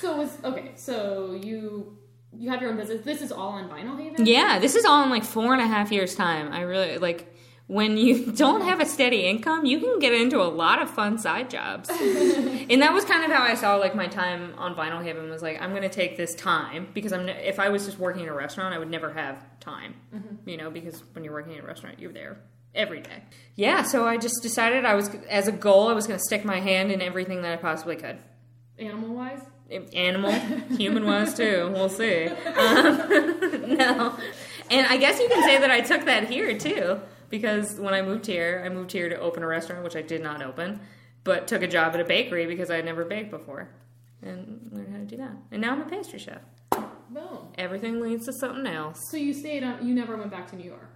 So 0.00 0.16
was 0.16 0.36
okay. 0.44 0.72
So 0.76 1.38
you 1.42 1.98
you 2.32 2.50
have 2.50 2.60
your 2.60 2.70
own 2.70 2.76
business. 2.76 3.04
This 3.04 3.22
is 3.22 3.32
all 3.32 3.50
on 3.50 3.68
Vinalhaven. 3.68 4.26
Yeah, 4.26 4.58
this 4.58 4.74
is 4.74 4.84
all 4.84 5.02
in 5.04 5.10
like 5.10 5.24
four 5.24 5.52
and 5.52 5.62
a 5.62 5.66
half 5.66 5.92
years' 5.92 6.14
time. 6.14 6.52
I 6.52 6.60
really 6.62 6.98
like 6.98 7.32
when 7.66 7.96
you 7.96 8.32
don't 8.36 8.62
have 8.62 8.80
a 8.80 8.86
steady 8.86 9.26
income, 9.26 9.64
you 9.64 9.80
can 9.80 9.98
get 9.98 10.12
into 10.12 10.40
a 10.40 10.44
lot 10.44 10.82
of 10.82 10.90
fun 10.90 11.18
side 11.18 11.48
jobs. 11.48 11.88
and 11.90 12.82
that 12.82 12.92
was 12.92 13.04
kind 13.04 13.24
of 13.24 13.30
how 13.30 13.42
I 13.42 13.54
saw 13.54 13.76
like 13.76 13.94
my 13.94 14.06
time 14.06 14.54
on 14.58 14.74
Vinalhaven 14.74 15.30
was 15.30 15.42
like 15.42 15.60
I'm 15.60 15.70
going 15.70 15.82
to 15.82 15.88
take 15.88 16.16
this 16.16 16.34
time 16.34 16.88
because 16.92 17.12
I'm 17.12 17.28
if 17.28 17.58
I 17.58 17.68
was 17.68 17.86
just 17.86 17.98
working 17.98 18.24
in 18.24 18.28
a 18.28 18.34
restaurant, 18.34 18.74
I 18.74 18.78
would 18.78 18.90
never 18.90 19.12
have 19.12 19.38
time. 19.60 19.94
Mm-hmm. 20.14 20.48
You 20.48 20.56
know, 20.56 20.70
because 20.70 21.02
when 21.12 21.24
you're 21.24 21.32
working 21.32 21.54
in 21.54 21.60
a 21.60 21.66
restaurant, 21.66 21.98
you're 21.98 22.12
there 22.12 22.38
every 22.74 23.00
day. 23.00 23.22
Yeah, 23.54 23.82
so 23.82 24.06
I 24.06 24.16
just 24.16 24.42
decided 24.42 24.84
I 24.84 24.94
was 24.94 25.08
as 25.28 25.48
a 25.48 25.52
goal, 25.52 25.88
I 25.88 25.92
was 25.92 26.06
going 26.06 26.18
to 26.18 26.24
stick 26.24 26.44
my 26.44 26.60
hand 26.60 26.90
in 26.90 27.00
everything 27.00 27.42
that 27.42 27.52
I 27.52 27.56
possibly 27.56 27.96
could. 27.96 28.18
Animal 28.78 29.14
wise. 29.14 29.40
Animal, 29.94 30.30
human 30.76 31.06
wise 31.06 31.34
too. 31.34 31.70
We'll 31.72 31.88
see. 31.88 32.28
Um, 32.46 32.96
no, 33.76 34.16
and 34.70 34.86
I 34.86 34.96
guess 34.96 35.18
you 35.18 35.28
can 35.28 35.42
say 35.42 35.58
that 35.58 35.70
I 35.70 35.80
took 35.80 36.04
that 36.04 36.28
here 36.28 36.56
too, 36.58 37.00
because 37.30 37.80
when 37.80 37.94
I 37.94 38.02
moved 38.02 38.26
here, 38.26 38.62
I 38.64 38.68
moved 38.68 38.92
here 38.92 39.08
to 39.08 39.18
open 39.18 39.42
a 39.42 39.46
restaurant, 39.46 39.82
which 39.82 39.96
I 39.96 40.02
did 40.02 40.22
not 40.22 40.42
open, 40.42 40.80
but 41.24 41.48
took 41.48 41.62
a 41.62 41.66
job 41.66 41.94
at 41.94 42.00
a 42.00 42.04
bakery 42.04 42.46
because 42.46 42.70
I 42.70 42.76
had 42.76 42.84
never 42.84 43.04
baked 43.04 43.30
before, 43.30 43.70
and 44.22 44.68
learned 44.72 44.92
how 44.92 44.98
to 44.98 45.04
do 45.04 45.16
that. 45.16 45.32
And 45.50 45.62
now 45.62 45.72
I'm 45.72 45.80
a 45.80 45.86
pastry 45.86 46.18
chef. 46.18 46.42
Boom. 47.10 47.48
Everything 47.56 48.00
leads 48.00 48.26
to 48.26 48.32
something 48.32 48.66
else. 48.66 48.98
So 49.10 49.16
you 49.16 49.32
stayed 49.32 49.64
on. 49.64 49.86
You 49.86 49.94
never 49.94 50.16
went 50.16 50.30
back 50.30 50.48
to 50.50 50.56
New 50.56 50.64
York. 50.64 50.93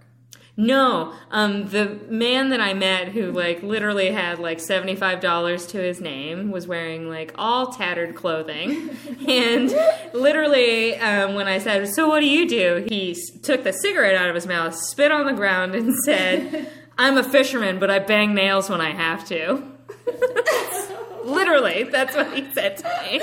No, 0.61 1.13
um, 1.31 1.69
the 1.69 1.97
man 2.09 2.49
that 2.49 2.59
I 2.59 2.73
met 2.73 3.07
who 3.13 3.31
like 3.31 3.63
literally 3.63 4.11
had 4.11 4.39
like 4.39 4.59
seventy 4.59 4.93
five 4.93 5.21
dollars 5.21 5.65
to 5.67 5.77
his 5.77 6.01
name 6.01 6.51
was 6.51 6.67
wearing 6.67 7.07
like 7.07 7.31
all 7.37 7.67
tattered 7.67 8.13
clothing, 8.13 8.89
and 9.27 9.73
literally 10.13 10.97
um, 10.97 11.35
when 11.35 11.47
I 11.47 11.59
said, 11.59 11.87
"So 11.87 12.09
what 12.09 12.19
do 12.19 12.25
you 12.27 12.45
do?" 12.45 12.85
he 12.89 13.11
s- 13.11 13.29
took 13.41 13.63
the 13.63 13.71
cigarette 13.71 14.15
out 14.15 14.27
of 14.27 14.35
his 14.35 14.47
mouth, 14.47 14.75
spit 14.75 15.13
on 15.13 15.25
the 15.27 15.31
ground, 15.33 15.75
and 15.75 15.95
said, 16.03 16.69
"I'm 16.97 17.17
a 17.17 17.23
fisherman, 17.23 17.79
but 17.79 17.89
I 17.89 17.99
bang 17.99 18.33
nails 18.35 18.69
when 18.69 18.81
I 18.81 18.91
have 18.91 19.25
to." 19.29 19.63
Literally, 21.23 21.83
that's 21.83 22.15
what 22.15 22.33
he 22.35 22.49
said 22.53 22.77
to 22.77 22.83
me. 23.03 23.21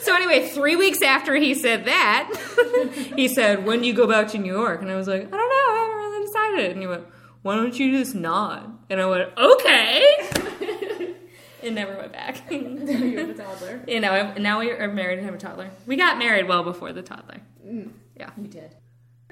So 0.00 0.14
anyway, 0.14 0.48
three 0.48 0.74
weeks 0.76 1.00
after 1.00 1.34
he 1.36 1.54
said 1.54 1.84
that, 1.86 2.30
he 3.16 3.28
said, 3.28 3.64
"When 3.64 3.80
do 3.80 3.86
you 3.86 3.94
go 3.94 4.06
back 4.06 4.28
to 4.28 4.38
New 4.38 4.52
York?" 4.52 4.82
And 4.82 4.90
I 4.90 4.96
was 4.96 5.06
like, 5.08 5.26
"I 5.32 5.36
don't 5.36 5.48
know. 5.48 5.65
I 6.56 6.62
haven't 6.62 6.68
really 6.68 6.68
decided." 6.68 6.72
And 6.72 6.80
he 6.80 6.86
went, 6.86 7.04
"Why 7.42 7.54
don't 7.56 7.78
you 7.78 7.98
just 7.98 8.14
nod?" 8.14 8.78
And 8.90 9.00
I 9.00 9.06
went, 9.06 9.30
"Okay." 9.38 10.04
and 11.62 11.74
never 11.74 11.96
went 11.96 12.12
back. 12.12 12.50
you 12.50 12.58
you 12.86 13.18
have 13.18 13.30
a 13.30 13.34
toddler. 13.34 13.82
You 13.88 14.00
know, 14.00 14.34
now 14.38 14.60
we 14.60 14.70
are 14.70 14.88
married 14.88 15.18
and 15.18 15.26
have 15.26 15.34
a 15.34 15.38
toddler. 15.38 15.70
We 15.86 15.96
got 15.96 16.18
married 16.18 16.46
well 16.48 16.62
before 16.62 16.92
the 16.92 17.02
toddler. 17.02 17.40
Mm. 17.66 17.90
Yeah. 18.16 18.30
You 18.40 18.48
did. 18.48 18.74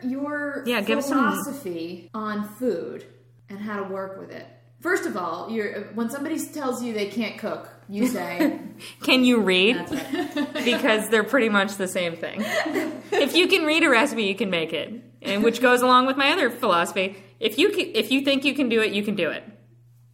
Your 0.02 0.62
Yeah, 0.66 0.80
give 0.80 0.98
us 0.98 1.08
some- 1.08 1.18
philosophy 1.18 2.10
on 2.14 2.48
food 2.56 3.04
and 3.48 3.58
how 3.58 3.82
to 3.82 3.88
work 3.92 4.18
with 4.18 4.30
it. 4.30 4.46
First 4.80 5.06
of 5.06 5.16
all, 5.16 5.48
you're 5.50 5.84
when 5.94 6.10
somebody 6.10 6.38
tells 6.46 6.82
you 6.82 6.92
they 6.92 7.06
can't 7.06 7.38
cook, 7.38 7.68
you 7.88 8.06
say, 8.18 8.58
Can 9.02 9.24
you 9.24 9.40
read? 9.40 9.76
"That's 9.76 10.37
right." 10.37 10.64
because 10.64 11.08
they're 11.08 11.24
pretty 11.24 11.48
much 11.48 11.76
the 11.76 11.88
same 11.88 12.16
thing. 12.16 12.42
if 13.12 13.34
you 13.34 13.46
can 13.48 13.64
read 13.64 13.82
a 13.84 13.88
recipe, 13.88 14.24
you 14.24 14.34
can 14.34 14.50
make 14.50 14.72
it, 14.74 15.13
and 15.24 15.42
which 15.42 15.60
goes 15.60 15.82
along 15.82 16.06
with 16.06 16.16
my 16.16 16.30
other 16.30 16.50
philosophy. 16.50 17.16
If 17.40 17.58
you 17.58 17.70
can, 17.70 17.90
if 17.94 18.10
you 18.12 18.20
think 18.22 18.44
you 18.44 18.54
can 18.54 18.68
do 18.68 18.80
it, 18.80 18.92
you 18.92 19.02
can 19.02 19.14
do 19.16 19.30
it. 19.30 19.42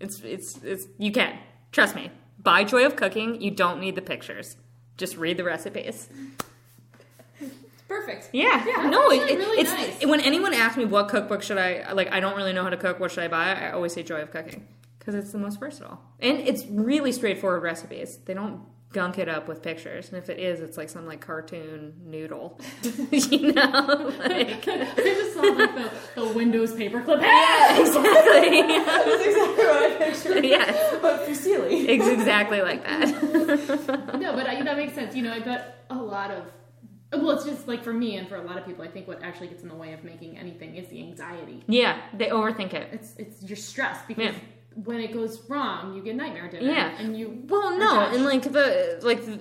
It's 0.01 0.21
it's 0.21 0.59
it's 0.63 0.87
you 0.99 1.13
can 1.13 1.39
trust 1.73 1.95
me. 1.95 2.11
By 2.39 2.65
Joy 2.65 2.87
of 2.87 2.97
Cooking. 2.97 3.41
You 3.41 3.51
don't 3.51 3.81
need 3.81 3.95
the 3.97 4.03
pictures. 4.03 4.57
Just 4.97 5.17
read 5.17 5.37
the 5.37 5.45
recipes. 5.45 6.09
Perfect. 7.89 8.31
Yeah, 8.33 8.65
Yeah. 8.67 8.89
no, 8.89 9.11
it- 9.11 9.37
really 9.37 9.59
it's 9.61 9.73
nice. 9.73 10.07
when 10.07 10.21
anyone 10.21 10.55
asks 10.55 10.77
me 10.77 10.85
what 10.85 11.09
cookbook 11.09 11.43
should 11.43 11.59
I 11.59 11.91
like, 11.93 12.13
I 12.13 12.21
don't 12.21 12.37
really 12.37 12.53
know 12.53 12.63
how 12.63 12.71
to 12.71 12.77
cook. 12.77 13.01
What 13.01 13.11
should 13.11 13.25
I 13.25 13.29
buy? 13.29 13.53
I 13.53 13.73
always 13.73 13.93
say 13.93 14.05
Joy 14.05 14.21
of 14.23 14.31
Cooking 14.31 14.67
because 14.99 15.17
it's 15.17 15.33
the 15.33 15.39
most 15.39 15.59
versatile 15.59 16.01
and 16.21 16.39
it's 16.39 16.65
really 16.67 17.11
straightforward 17.11 17.63
recipes. 17.65 18.19
They 18.27 18.35
don't 18.35 18.61
gunk 18.93 19.19
it 19.19 19.29
up 19.29 19.47
with 19.47 19.63
pictures, 19.63 20.09
and 20.09 20.19
if 20.19 20.29
it 20.29 20.39
is, 20.41 20.61
it's 20.61 20.77
like 20.77 20.89
some 20.89 21.07
like 21.07 21.21
cartoon 21.21 21.95
noodle, 22.05 22.59
you 23.11 23.53
know, 23.53 24.13
like 24.19 24.67
I 24.69 24.85
just 24.97 25.35
saw 25.35 25.43
like 25.43 25.75
the, 25.75 25.91
the 26.17 26.29
Windows 26.33 26.73
paperclip. 26.73 27.21
yeah, 27.23 27.81
exactly, 27.81 28.63
That's 28.63 29.25
exactly 29.27 29.65
what 29.65 29.93
I 29.93 29.97
pictured. 29.99 30.45
yeah, 30.45 30.99
But 31.01 31.25
for 31.25 31.31
it's 31.31 31.47
exactly 32.09 32.63
like 32.63 32.83
that. 32.85 34.19
No, 34.21 34.35
but 34.35 34.47
I, 34.47 34.63
that 34.63 34.77
makes 34.77 34.95
sense. 34.95 35.15
You 35.15 35.23
know, 35.23 35.33
I 35.33 35.41
bet 35.41 35.85
a 35.91 35.95
lot 35.95 36.31
of. 36.31 36.45
Well, 37.13 37.31
it's 37.31 37.45
just 37.45 37.67
like 37.67 37.83
for 37.83 37.93
me 37.93 38.17
and 38.17 38.29
for 38.29 38.37
a 38.37 38.43
lot 38.43 38.57
of 38.57 38.65
people, 38.65 38.85
I 38.85 38.89
think 38.89 39.09
what 39.09 39.21
actually 39.23 39.49
gets 39.49 39.63
in 39.65 39.69
the 39.69 39.75
way 39.75 39.93
of 39.95 40.05
making 40.05 40.39
anything 40.39 40.77
is 40.77 40.87
the 40.89 41.01
anxiety. 41.01 41.65
Yeah, 41.67 42.01
they 42.17 42.27
overthink 42.29 42.73
it. 42.73 42.89
It's 42.93 43.15
it's 43.17 43.43
you're 43.43 43.57
stressed 43.57 44.07
because 44.07 44.35
Yeah. 44.35 44.41
When 44.75 45.01
it 45.01 45.13
goes 45.13 45.43
wrong, 45.49 45.95
you 45.95 46.03
get 46.03 46.17
nightmare 46.17 46.49
dinner. 46.49 46.71
Yeah. 46.71 46.97
and 46.99 47.17
you 47.17 47.43
Well, 47.49 47.77
no, 47.79 48.01
and 48.01 48.25
like 48.25 48.43
the 48.43 49.01
like, 49.03 49.25
the, 49.25 49.41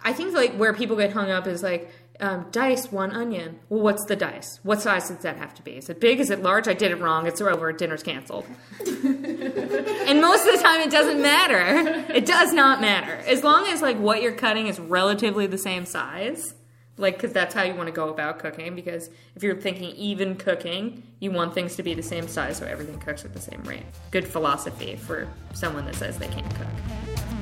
I 0.00 0.12
think 0.12 0.34
like 0.34 0.54
where 0.54 0.74
people 0.74 0.96
get 0.96 1.12
hung 1.12 1.30
up 1.30 1.46
is 1.46 1.62
like 1.62 1.90
um, 2.20 2.46
dice 2.50 2.90
one 2.90 3.12
onion. 3.12 3.60
Well, 3.68 3.82
what's 3.82 4.04
the 4.06 4.16
dice? 4.16 4.58
What 4.62 4.82
size 4.82 5.08
does 5.08 5.18
that 5.18 5.36
have 5.36 5.54
to 5.54 5.62
be? 5.62 5.76
Is 5.76 5.88
it 5.88 6.00
big? 6.00 6.20
Is 6.20 6.30
it 6.30 6.42
large? 6.42 6.66
I 6.66 6.74
did 6.74 6.90
it 6.90 7.00
wrong. 7.00 7.26
It's 7.26 7.40
over. 7.40 7.72
Dinner's 7.72 8.02
canceled. 8.02 8.46
and 8.86 10.20
most 10.20 10.46
of 10.46 10.56
the 10.56 10.60
time, 10.62 10.80
it 10.80 10.90
doesn't 10.90 11.22
matter. 11.22 12.12
It 12.12 12.26
does 12.26 12.52
not 12.52 12.80
matter 12.80 13.14
as 13.26 13.44
long 13.44 13.66
as 13.68 13.82
like 13.82 13.98
what 13.98 14.22
you're 14.22 14.32
cutting 14.32 14.66
is 14.66 14.80
relatively 14.80 15.46
the 15.46 15.58
same 15.58 15.84
size. 15.84 16.54
Like, 16.98 17.14
because 17.14 17.32
that's 17.32 17.54
how 17.54 17.62
you 17.62 17.74
want 17.74 17.86
to 17.86 17.92
go 17.92 18.08
about 18.08 18.38
cooking. 18.38 18.74
Because 18.74 19.08
if 19.36 19.42
you're 19.42 19.56
thinking 19.56 19.94
even 19.96 20.36
cooking, 20.36 21.02
you 21.20 21.30
want 21.30 21.54
things 21.54 21.76
to 21.76 21.82
be 21.82 21.94
the 21.94 22.02
same 22.02 22.28
size 22.28 22.58
so 22.58 22.66
everything 22.66 22.98
cooks 22.98 23.24
at 23.24 23.32
the 23.32 23.40
same 23.40 23.62
rate. 23.62 23.84
Good 24.10 24.26
philosophy 24.26 24.96
for 24.96 25.28
someone 25.54 25.84
that 25.86 25.94
says 25.94 26.18
they 26.18 26.28
can't 26.28 26.52
cook. 26.56 26.66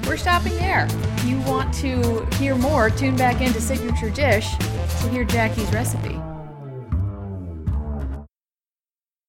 We're 0.06 0.16
stopping 0.16 0.54
there. 0.56 0.86
If 0.90 1.24
you 1.24 1.40
want 1.40 1.74
to 1.76 2.24
hear 2.36 2.54
more, 2.54 2.90
tune 2.90 3.16
back 3.16 3.40
into 3.40 3.60
Signature 3.60 4.10
Dish 4.10 4.56
to 4.56 5.08
hear 5.08 5.24
Jackie's 5.24 5.72
recipe. 5.72 6.20